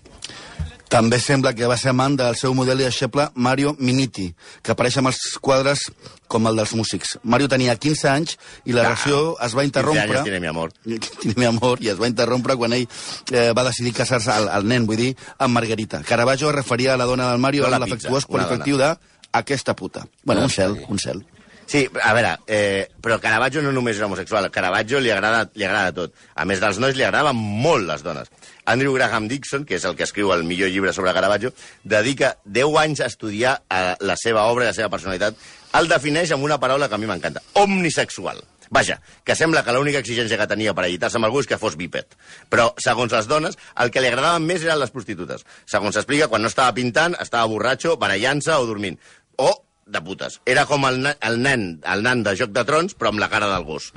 També 0.91 1.21
sembla 1.23 1.53
que 1.55 1.67
va 1.71 1.77
ser 1.79 1.93
amant 1.93 2.17
del 2.19 2.35
seu 2.35 2.51
model 2.53 2.81
i 2.81 2.83
deixeble 2.83 3.29
Mario 3.39 3.71
Miniti, 3.79 4.25
que 4.61 4.73
apareix 4.73 4.97
amb 4.99 5.07
els 5.07 5.21
quadres 5.39 5.85
com 6.27 6.49
el 6.49 6.59
dels 6.59 6.73
músics. 6.75 7.13
Mario 7.23 7.47
tenia 7.47 7.77
15 7.79 8.09
anys 8.11 8.35
i 8.67 8.75
la 8.75 8.81
Ah, 8.81 8.89
relació 8.89 9.37
es 9.39 9.55
va 9.55 9.63
15 9.63 9.69
interrompre... 9.71 10.17
anys 10.17 10.23
tiene 10.27 10.41
mi 10.43 10.47
amor. 10.51 10.73
Tiene 11.21 11.35
mi 11.37 11.45
amor, 11.47 11.79
i 11.81 11.87
es 11.93 11.99
va 12.01 12.09
interrompre 12.11 12.57
quan 12.59 12.75
ell 12.75 12.83
eh, 13.31 13.53
va 13.55 13.63
decidir 13.69 13.93
casar-se, 13.95 14.31
al, 14.35 14.49
al 14.51 14.67
nen, 14.67 14.85
vull 14.85 14.99
dir, 14.99 15.13
amb 15.39 15.55
Margarita. 15.55 16.03
Caravaggio 16.03 16.51
referia 16.51 16.93
a 16.93 16.97
la 16.99 17.05
dona 17.07 17.31
del 17.31 17.39
Mario 17.39 17.63
No 17.63 17.69
pizza, 17.71 17.79
l'afectuós 17.85 18.25
qualificatiu 18.27 18.77
de 18.83 18.91
aquesta 19.31 19.75
puta. 19.79 20.03
Bueno, 20.25 20.41
Ah, 20.41 20.43
un 20.43 20.49
cel, 20.51 20.75
un 20.89 20.99
cel. 20.99 21.23
Sí, 21.71 21.87
a 22.03 22.11
veure, 22.11 22.33
eh, 22.47 22.89
però 22.99 23.15
Caravaggio 23.23 23.61
no 23.63 23.71
només 23.71 23.95
era 23.95 24.09
homosexual, 24.09 24.49
Caravaggio 24.51 24.99
li 24.99 25.07
agrada, 25.07 25.45
li 25.55 25.63
agrada 25.63 25.93
tot. 25.95 26.17
A 26.35 26.43
més 26.43 26.59
dels 26.59 26.81
nois, 26.83 26.97
li 26.99 27.05
agradaven 27.05 27.37
molt 27.39 27.87
les 27.87 28.03
dones. 28.03 28.27
Andrew 28.73 28.91
Graham 28.97 29.29
Dixon, 29.31 29.63
que 29.63 29.77
és 29.77 29.85
el 29.87 29.95
que 29.95 30.03
escriu 30.03 30.33
el 30.35 30.43
millor 30.43 30.67
llibre 30.67 30.91
sobre 30.91 31.13
Caravaggio, 31.15 31.53
dedica 31.87 32.33
10 32.43 32.75
anys 32.81 32.99
a 32.99 33.07
estudiar 33.07 33.53
eh, 33.71 33.95
la 34.03 34.17
seva 34.19 34.49
obra 34.51 34.67
i 34.67 34.71
la 34.73 34.75
seva 34.75 34.91
personalitat. 34.91 35.39
El 35.79 35.87
defineix 35.87 36.35
amb 36.35 36.43
una 36.43 36.59
paraula 36.59 36.91
que 36.91 36.99
a 36.99 36.99
mi 36.99 37.07
m'encanta, 37.07 37.45
omnisexual. 37.63 38.43
Vaja, 38.67 38.99
que 39.23 39.39
sembla 39.39 39.63
que 39.63 39.71
l'única 39.71 40.03
exigència 40.03 40.43
que 40.43 40.51
tenia 40.51 40.75
per 40.75 40.89
allitar-se 40.89 41.23
amb 41.23 41.31
algú 41.31 41.39
és 41.39 41.47
que 41.47 41.59
fos 41.61 41.79
bíped. 41.79 42.19
Però, 42.51 42.73
segons 42.83 43.15
les 43.15 43.31
dones, 43.31 43.55
el 43.79 43.95
que 43.95 44.03
li 44.03 44.11
agradaven 44.11 44.43
més 44.43 44.67
eren 44.67 44.83
les 44.83 44.91
prostitutes. 44.91 45.47
Segons 45.63 45.95
s'explica, 45.95 46.27
quan 46.27 46.43
no 46.43 46.51
estava 46.51 46.75
pintant, 46.75 47.15
estava 47.23 47.47
borratxo, 47.47 47.95
barallant-se 47.95 48.59
o 48.59 48.67
dormint. 48.67 48.99
O 49.39 49.53
de 49.91 50.01
putes. 50.01 50.39
Era 50.45 50.65
com 50.69 50.85
el, 50.89 51.01
na- 51.03 51.15
el 51.21 51.41
nen, 51.43 51.67
el 51.93 52.03
nan 52.07 52.23
de 52.23 52.35
Joc 52.39 52.51
de 52.55 52.63
Trons, 52.67 52.95
però 52.97 53.11
amb 53.13 53.19
la 53.23 53.29
cara 53.31 53.49
del 53.51 53.63
gos. 53.67 53.91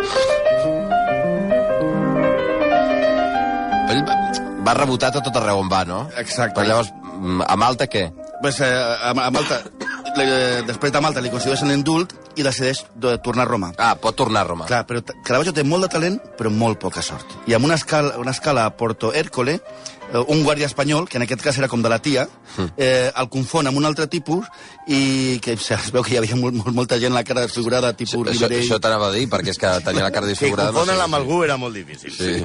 Ell 3.93 4.03
va, 4.09 4.15
va 4.67 4.75
rebotar 4.79 5.11
a 5.13 5.17
tot 5.21 5.37
arreu 5.41 5.61
on 5.63 5.69
va, 5.71 5.83
no? 5.89 6.05
Exacte. 6.21 6.57
Però 6.59 6.67
llavors, 6.69 6.91
mm, 7.15 7.45
a 7.47 7.57
Malta 7.61 7.87
què? 7.91 8.07
Pues, 8.43 8.61
eh, 8.65 8.71
a, 8.75 9.13
a 9.13 9.31
Malta, 9.35 9.61
li, 10.19 10.27
després 10.69 10.93
de 10.95 11.01
Malta 11.05 11.23
li 11.25 11.31
concedeixen 11.33 11.71
l'indult 11.71 12.15
i 12.37 12.43
decideix 12.43 12.85
de 12.95 13.17
tornar 13.19 13.45
a 13.45 13.51
Roma. 13.51 13.73
Ah, 13.79 13.95
pot 14.01 14.17
tornar 14.17 14.43
a 14.43 14.45
Roma. 14.49 14.67
Clar, 14.67 14.85
però 14.87 15.03
Caravaggio 15.25 15.53
té 15.55 15.65
molt 15.65 15.83
de 15.87 15.89
talent, 15.93 16.21
però 16.39 16.51
molt 16.51 16.79
poca 16.81 17.03
sort. 17.03 17.27
I 17.47 17.55
amb 17.55 17.65
una 17.65 17.75
escala, 17.79 18.17
una 18.19 18.31
escala 18.33 18.65
a 18.67 18.77
Porto 18.77 19.13
Hércole, 19.15 19.55
eh, 20.13 20.19
un 20.29 20.43
guàrdia 20.45 20.67
espanyol, 20.67 21.09
que 21.09 21.17
en 21.19 21.23
aquest 21.25 21.43
cas 21.43 21.59
era 21.59 21.69
com 21.69 21.83
de 21.83 21.89
la 21.89 21.99
tia, 22.03 22.27
eh, 22.77 23.11
el 23.17 23.29
confon 23.29 23.67
amb 23.67 23.77
un 23.79 23.85
altre 23.85 24.07
tipus 24.07 24.47
i 24.87 25.39
que 25.41 25.57
se- 25.57 25.75
es 25.81 25.91
veu 25.93 26.03
que 26.03 26.15
hi 26.15 26.19
havia 26.19 26.37
molt, 26.37 26.55
molt, 26.55 26.75
molta 26.75 26.99
gent 27.01 27.15
la 27.15 27.25
cara 27.25 27.43
desfigurada, 27.47 27.93
tipus 27.97 28.15
Això, 28.27 28.33
Ribérey. 28.47 28.65
això 28.67 28.81
t'anava 28.81 29.09
a 29.09 29.13
dir, 29.13 29.29
perquè 29.31 29.51
és 29.55 29.59
que 29.59 29.71
tenia 29.85 30.03
la 30.03 30.11
cara 30.13 30.27
Sí, 30.31 30.33
disfigurada. 30.35 30.71
confondre-la 30.73 31.05
sé 31.05 31.11
amb 31.11 31.15
algú 31.23 31.43
era 31.45 31.57
molt 31.57 31.75
difícil. 31.75 32.13
Sí. 32.13 32.45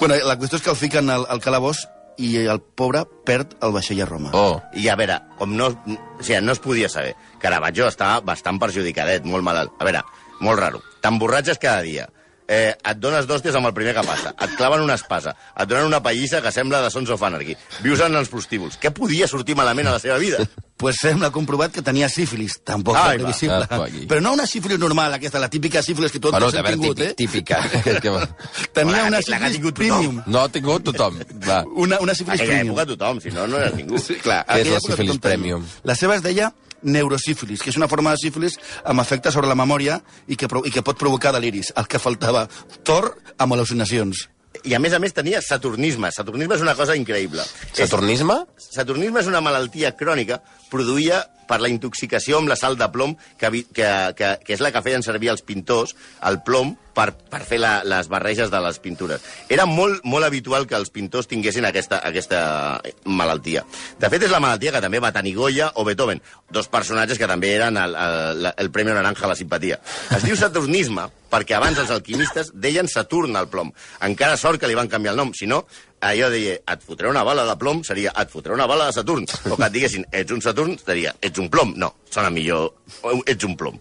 Bueno, 0.00 0.14
la 0.24 0.38
qüestió 0.38 0.56
és 0.56 0.62
que 0.62 0.70
el 0.70 0.76
fiquen 0.76 1.10
al, 1.10 1.26
al 1.28 1.40
calabós 1.40 1.88
i 2.18 2.34
el 2.46 2.60
pobre 2.60 3.04
perd 3.26 3.56
el 3.64 3.74
vaixell 3.74 4.02
a 4.04 4.08
Roma. 4.08 4.32
Oh, 4.34 4.60
I 4.78 4.88
a 4.88 4.96
veure, 4.98 5.18
com 5.38 5.54
no, 5.56 5.70
o 5.70 6.22
sigui, 6.22 6.40
no 6.44 6.54
es 6.54 6.62
podia 6.62 6.90
saber, 6.92 7.14
Caravaggio 7.42 7.88
estava 7.90 8.20
bastant 8.24 8.60
perjudicadet, 8.62 9.26
molt 9.28 9.46
malalt. 9.46 9.74
A 9.80 9.88
veure, 9.88 10.04
molt 10.40 10.60
raro. 10.60 10.82
T'emborratxes 11.04 11.60
cada 11.62 11.82
dia. 11.86 12.08
Eh, 12.46 12.74
et 12.76 12.98
dones 13.00 13.24
d'hòsties 13.24 13.54
amb 13.56 13.70
el 13.70 13.72
primer 13.76 13.94
que 13.96 14.02
passa. 14.04 14.34
Et 14.44 14.52
claven 14.58 14.82
una 14.84 14.98
espasa. 14.98 15.32
Et 15.56 15.68
donen 15.68 15.86
una 15.88 16.02
pallissa 16.04 16.42
que 16.44 16.52
sembla 16.52 16.82
de 16.84 16.90
Sons 16.92 17.08
of 17.10 17.22
Anarchy. 17.24 17.56
Vius 17.80 18.02
en 18.04 18.16
els 18.20 18.28
prostíbuls. 18.28 18.76
Què 18.80 18.92
podia 18.92 19.28
sortir 19.30 19.56
malament 19.56 19.88
a 19.88 19.96
la 19.96 20.02
seva 20.02 20.18
vida? 20.20 20.44
Pues 20.84 20.96
sembla 20.98 21.28
comprovat 21.30 21.70
que 21.72 21.84
tenia 21.86 22.08
sífilis, 22.10 22.56
tampoc 22.66 22.96
Ai, 22.98 23.14
és 23.14 23.22
va. 23.22 23.28
previsible. 23.30 23.66
Ah. 23.70 24.06
Però 24.10 24.20
no 24.20 24.32
una 24.34 24.44
sífilis 24.44 24.80
normal, 24.82 25.14
aquesta, 25.14 25.38
la 25.38 25.46
típica 25.48 25.80
sífilis 25.86 26.10
que 26.12 26.18
tots 26.18 26.34
bueno, 26.34 26.48
hem 26.50 26.66
veure, 26.66 26.72
tingut, 26.74 26.98
típic, 27.16 27.52
eh? 27.54 27.82
típica. 27.84 28.26
Tenia 28.74 29.04
La 29.04 29.04
una 29.06 29.20
sífilis 29.22 29.54
tingut 29.54 29.78
premium. 29.78 30.18
No 30.26 30.42
ha 30.42 30.48
tingut 30.50 30.82
tothom. 30.90 31.20
Va. 31.46 31.60
Una, 31.78 32.00
una 32.02 32.12
En 32.12 32.18
sífilis 32.18 32.42
aquella 32.42 32.58
premium. 32.58 32.74
època 32.74 32.88
tothom, 32.90 33.20
si 33.22 33.30
no, 33.30 33.46
no 33.46 33.62
eres 33.62 33.78
ningú. 33.78 34.02
Sí, 34.02 34.18
clar. 34.18 34.42
Què 34.50 34.58
és 34.58 34.66
aquella 34.66 34.74
la 34.74 34.84
sífilis 34.88 35.22
premium? 35.30 35.64
La 35.86 35.94
seva 35.94 36.18
es 36.18 36.26
deia 36.26 36.50
neurosífilis, 36.84 37.62
que 37.62 37.70
és 37.72 37.76
una 37.80 37.88
forma 37.88 38.12
de 38.14 38.20
sífilis 38.22 38.58
amb 38.84 39.00
efecte 39.02 39.32
sobre 39.32 39.48
la 39.50 39.56
memòria 39.58 39.98
i 40.28 40.36
que, 40.36 40.48
i 40.64 40.70
que 40.70 40.82
pot 40.86 40.98
provocar 41.00 41.32
deliris. 41.34 41.72
El 41.76 41.88
que 41.90 41.98
faltava, 41.98 42.46
Thor 42.84 43.10
amb 43.38 43.56
al·lucinacions. 43.56 44.28
I 44.64 44.72
a 44.76 44.78
més 44.78 44.94
a 44.94 45.00
més 45.02 45.12
tenia 45.12 45.40
saturnisme. 45.42 46.12
Saturnisme 46.14 46.54
és 46.54 46.62
una 46.62 46.76
cosa 46.78 46.94
increïble. 46.96 47.42
És- 47.72 47.88
Saturnisme? 47.88 48.36
Saturnisme 48.56 49.20
és 49.20 49.26
una 49.26 49.40
malaltia 49.42 49.90
crònica 49.98 50.38
produïda 50.70 51.24
per 51.48 51.60
la 51.62 51.72
intoxicació 51.72 52.40
amb 52.40 52.50
la 52.50 52.58
sal 52.60 52.78
de 52.80 52.88
plom, 52.94 53.16
que, 53.40 53.50
que, 53.74 53.90
que, 54.18 54.32
que 54.44 54.56
és 54.56 54.64
la 54.64 54.72
que 54.74 54.82
feien 54.84 55.04
servir 55.06 55.32
els 55.34 55.44
pintors, 55.46 55.94
el 56.24 56.42
plom, 56.46 56.74
per, 56.94 57.10
per 57.30 57.42
fer 57.44 57.58
la, 57.60 57.72
les 57.84 58.08
barreges 58.08 58.52
de 58.52 58.60
les 58.62 58.78
pintures. 58.82 59.24
Era 59.52 59.66
molt, 59.66 60.04
molt 60.06 60.26
habitual 60.26 60.68
que 60.70 60.78
els 60.78 60.92
pintors 60.94 61.28
tinguessin 61.30 61.66
aquesta, 61.68 61.98
aquesta 62.06 62.40
malaltia. 63.04 63.64
De 64.00 64.10
fet, 64.12 64.22
és 64.22 64.32
la 64.32 64.40
malaltia 64.42 64.72
que 64.74 64.82
també 64.84 65.02
va 65.02 65.12
tenir 65.14 65.34
Goya 65.36 65.72
o 65.74 65.84
Beethoven, 65.86 66.22
dos 66.54 66.70
personatges 66.70 67.18
que 67.20 67.30
també 67.30 67.54
eren 67.56 67.78
el, 67.80 67.98
el, 67.98 68.52
el 68.54 68.70
Premi 68.74 68.94
Naranja 68.94 69.26
a 69.26 69.34
la 69.34 69.38
simpatia. 69.38 69.80
Es 70.14 70.24
diu 70.26 70.38
saturnisme 70.38 71.08
perquè 71.34 71.56
abans 71.58 71.80
els 71.82 71.90
alquimistes 71.90 72.52
deien 72.54 72.86
Saturn 72.90 73.34
al 73.36 73.50
plom. 73.50 73.72
Encara 74.06 74.38
sort 74.38 74.62
que 74.62 74.70
li 74.70 74.78
van 74.78 74.90
canviar 74.90 75.16
el 75.16 75.22
nom, 75.24 75.34
si 75.34 75.48
no, 75.50 75.64
allò 76.04 76.28
deia, 76.32 76.58
et 76.70 76.84
fotré 76.84 77.08
una 77.10 77.24
bala 77.26 77.46
de 77.48 77.56
plom, 77.60 77.82
seria, 77.86 78.12
et 78.20 78.30
fotré 78.30 78.54
una 78.54 78.68
bala 78.70 78.90
de 78.90 78.96
Saturn. 78.96 79.26
O 79.54 79.56
que 79.56 79.66
et 79.66 79.74
diguessin, 79.74 80.06
ets 80.12 80.34
un 80.34 80.42
Saturn, 80.44 80.76
seria, 80.80 81.14
ets 81.22 81.40
un 81.40 81.50
plom. 81.52 81.74
No, 81.80 81.92
sona 82.12 82.30
millor, 82.34 82.72
ets 83.26 83.48
un 83.48 83.56
plom. 83.60 83.80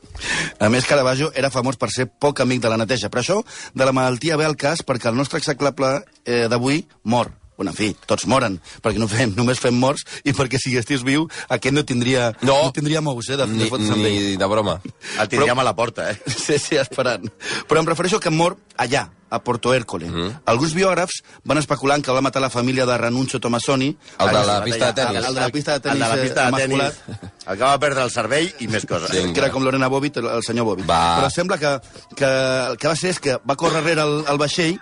A 0.60 0.70
més, 0.74 0.88
Caravaggio 0.90 1.32
era 1.36 1.52
famós 1.54 1.80
per 1.82 1.92
ser 1.94 2.08
poc 2.08 2.44
amic 2.44 2.64
de 2.64 2.74
la 2.74 2.80
neteja. 2.82 3.12
Per 3.14 3.24
això, 3.24 3.42
de 3.74 3.88
la 3.88 3.96
malaltia 3.96 4.38
ve 4.40 4.48
el 4.50 4.58
cas 4.60 4.84
perquè 4.86 5.12
el 5.12 5.20
nostre 5.20 5.42
execrable 5.42 6.00
eh, 6.26 6.46
d'avui 6.52 6.86
mor. 7.04 7.32
Bueno, 7.58 7.72
en 7.72 7.78
fi, 7.78 7.96
tots 8.10 8.26
moren, 8.26 8.60
perquè 8.82 8.98
no 8.98 9.08
fem, 9.08 9.34
només 9.38 9.60
fem 9.62 9.76
morts 9.78 10.04
i 10.26 10.34
perquè 10.34 10.58
si 10.62 10.76
estigués 10.78 11.04
viu, 11.06 11.28
aquest 11.50 11.74
no 11.76 11.84
tindria, 11.86 12.32
No. 12.42 12.64
no 12.66 12.72
tindria 12.72 13.02
mous, 13.02 13.30
eh, 13.30 13.38
de, 13.38 13.48
Ni, 13.48 13.70
de 13.70 13.96
ni 13.98 14.38
de 14.38 14.46
broma. 14.46 14.80
El 15.20 15.28
tindríem 15.30 15.60
a 15.60 15.64
la 15.64 15.76
porta, 15.76 16.12
eh? 16.12 16.18
Sí, 16.46 16.58
sí, 16.60 16.76
esperant. 16.76 17.30
Però 17.68 17.80
em 17.80 17.86
refereixo 17.86 18.20
que 18.20 18.30
mor 18.34 18.58
allà, 18.78 19.10
a 19.34 19.40
Porto 19.42 19.74
Hércole. 19.74 20.06
Mm 20.10 20.14
-hmm. 20.14 20.42
Alguns 20.46 20.74
biògrafs 20.74 21.24
van 21.44 21.58
especulant 21.58 22.04
que 22.06 22.12
va 22.12 22.22
matar 22.22 22.40
la 22.42 22.50
família 22.52 22.86
de 22.86 22.98
Ranuncio 22.98 23.40
Tomassoni. 23.40 23.98
El 24.20 24.28
de 24.28 24.34
la 24.34 24.64
pista 24.64 24.92
de 24.92 24.94
tenis. 24.94 25.26
El 25.26 25.34
de 25.34 25.42
la 25.42 25.50
pista 25.50 25.72
de 25.72 25.76
El 25.78 25.82
tenis, 25.82 26.00
de 26.10 26.16
la 26.16 26.22
pista 26.22 26.42
eh, 26.42 26.52
de 26.52 26.58
tenis. 26.58 26.80
emasculat. 26.80 27.32
El 27.48 27.58
que 27.58 27.64
va 27.64 27.80
perdre 27.80 28.04
el 28.04 28.12
cervell 28.12 28.54
i 28.60 28.68
més 28.68 28.86
coses. 28.86 29.10
Sí. 29.10 29.34
que 29.34 29.40
era 29.40 29.50
com 29.52 29.64
Lorena 29.64 29.88
Bobbitt, 29.88 30.18
el, 30.18 30.28
el 30.28 30.44
senyor 30.44 30.66
Bobbitt. 30.66 30.88
Va. 30.88 31.18
Però 31.18 31.30
sembla 31.32 31.58
que, 31.58 31.80
que 32.16 32.26
el 32.70 32.78
que 32.78 32.88
va 32.88 32.96
ser 32.96 33.10
és 33.10 33.20
que 33.20 33.40
va 33.50 33.56
córrer 33.56 33.84
rere 33.84 34.02
el, 34.02 34.24
el 34.30 34.38
vaixell, 34.38 34.78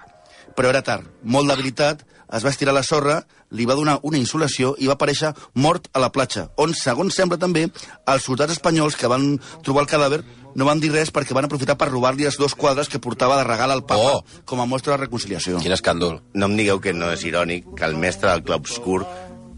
però 0.56 0.68
era 0.70 0.82
tard, 0.82 1.06
molt 1.24 1.48
debilitat, 1.50 2.04
es 2.32 2.46
va 2.46 2.50
estirar 2.50 2.72
a 2.74 2.80
la 2.80 2.84
sorra, 2.84 3.22
li 3.52 3.66
va 3.66 3.76
donar 3.76 4.00
una 4.04 4.18
insolació 4.18 4.76
i 4.80 4.88
va 4.88 4.96
aparèixer 4.98 5.34
mort 5.54 5.88
a 5.94 6.00
la 6.00 6.12
platja, 6.12 6.50
on, 6.58 6.74
segons 6.74 7.16
sembla 7.16 7.38
també, 7.38 7.68
els 8.08 8.24
soldats 8.24 8.54
espanyols 8.58 8.96
que 8.96 9.10
van 9.12 9.34
trobar 9.64 9.84
el 9.84 9.92
cadàver 9.92 10.22
no 10.56 10.66
van 10.68 10.82
dir 10.84 10.92
res 10.92 11.12
perquè 11.16 11.32
van 11.36 11.46
aprofitar 11.48 11.78
per 11.80 11.88
robar-li 11.88 12.26
els 12.28 12.38
dos 12.38 12.56
quadres 12.60 12.90
que 12.92 13.00
portava 13.00 13.38
de 13.40 13.46
regal 13.48 13.72
al 13.72 13.86
papa 13.88 14.18
Oh. 14.18 14.24
com 14.46 14.60
a 14.60 14.66
mostra 14.66 14.98
de 14.98 15.04
reconciliació. 15.06 15.60
Quin 15.64 15.72
escàndol. 15.72 16.20
No 16.34 16.50
em 16.52 16.58
digueu 16.60 16.82
que 16.84 16.92
no 16.94 17.12
és 17.12 17.24
irònic 17.24 17.70
que 17.78 17.86
el 17.88 17.96
mestre 17.96 18.30
del 18.32 18.44
Club 18.44 18.66
Obscur 18.66 19.06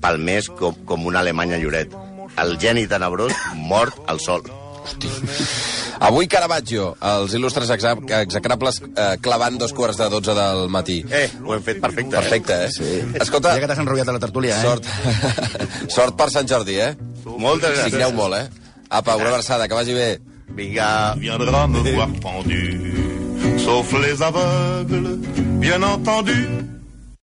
palmés 0.01 0.49
com, 0.49 0.75
com 0.85 1.05
una 1.09 1.23
alemanya 1.25 1.57
lloret. 1.57 1.93
El 2.37 2.57
geni 2.59 2.85
tenebrós 2.87 3.33
mort 3.55 3.97
al 4.07 4.19
sol. 4.19 4.43
Avui 6.03 6.27
Caravaggio, 6.27 6.89
els 6.99 7.33
il·lustres 7.37 7.69
execrables 7.71 8.81
eh, 8.83 9.05
clavant 9.23 9.55
dos 9.61 9.71
quarts 9.75 10.01
de 10.01 10.09
dotze 10.11 10.35
del 10.35 10.65
matí. 10.73 10.97
Eh, 11.07 11.29
ho 11.39 11.55
hem 11.55 11.63
fet 11.63 11.79
perfecte, 11.83 12.17
Perfecte, 12.17 12.57
eh? 12.65 12.71
Sí. 12.75 13.21
Escolta, 13.23 13.53
Ja 13.55 13.63
que 13.63 13.69
t'has 13.71 13.79
enrotllat 13.79 14.11
a 14.11 14.17
la 14.17 14.21
tertúlia, 14.23 14.57
eh? 14.59 14.67
sort. 14.67 14.89
sort 15.95 16.19
per 16.19 16.27
Sant 16.33 16.51
Jordi, 16.51 16.75
eh? 16.75 16.91
eh? 16.91 17.23
Moltes 17.23 17.71
gràcies. 17.71 17.95
Signeu 17.95 18.11
molt, 18.19 18.35
eh? 18.35 18.75
Apa, 18.89 19.15
una 19.15 19.31
abraçada, 19.31 19.69
que 19.71 19.79
vagi 19.79 19.95
bé. 19.95 20.09
Vinga. 20.53 21.15
viendra 21.17 21.65
me 21.67 21.81
voir 21.93 22.09
pendu, 22.19 23.57
sauf 23.63 23.93
les 23.93 24.21
aveugles, 24.21 25.17
bien 25.63 25.83
entendu. 25.83 26.72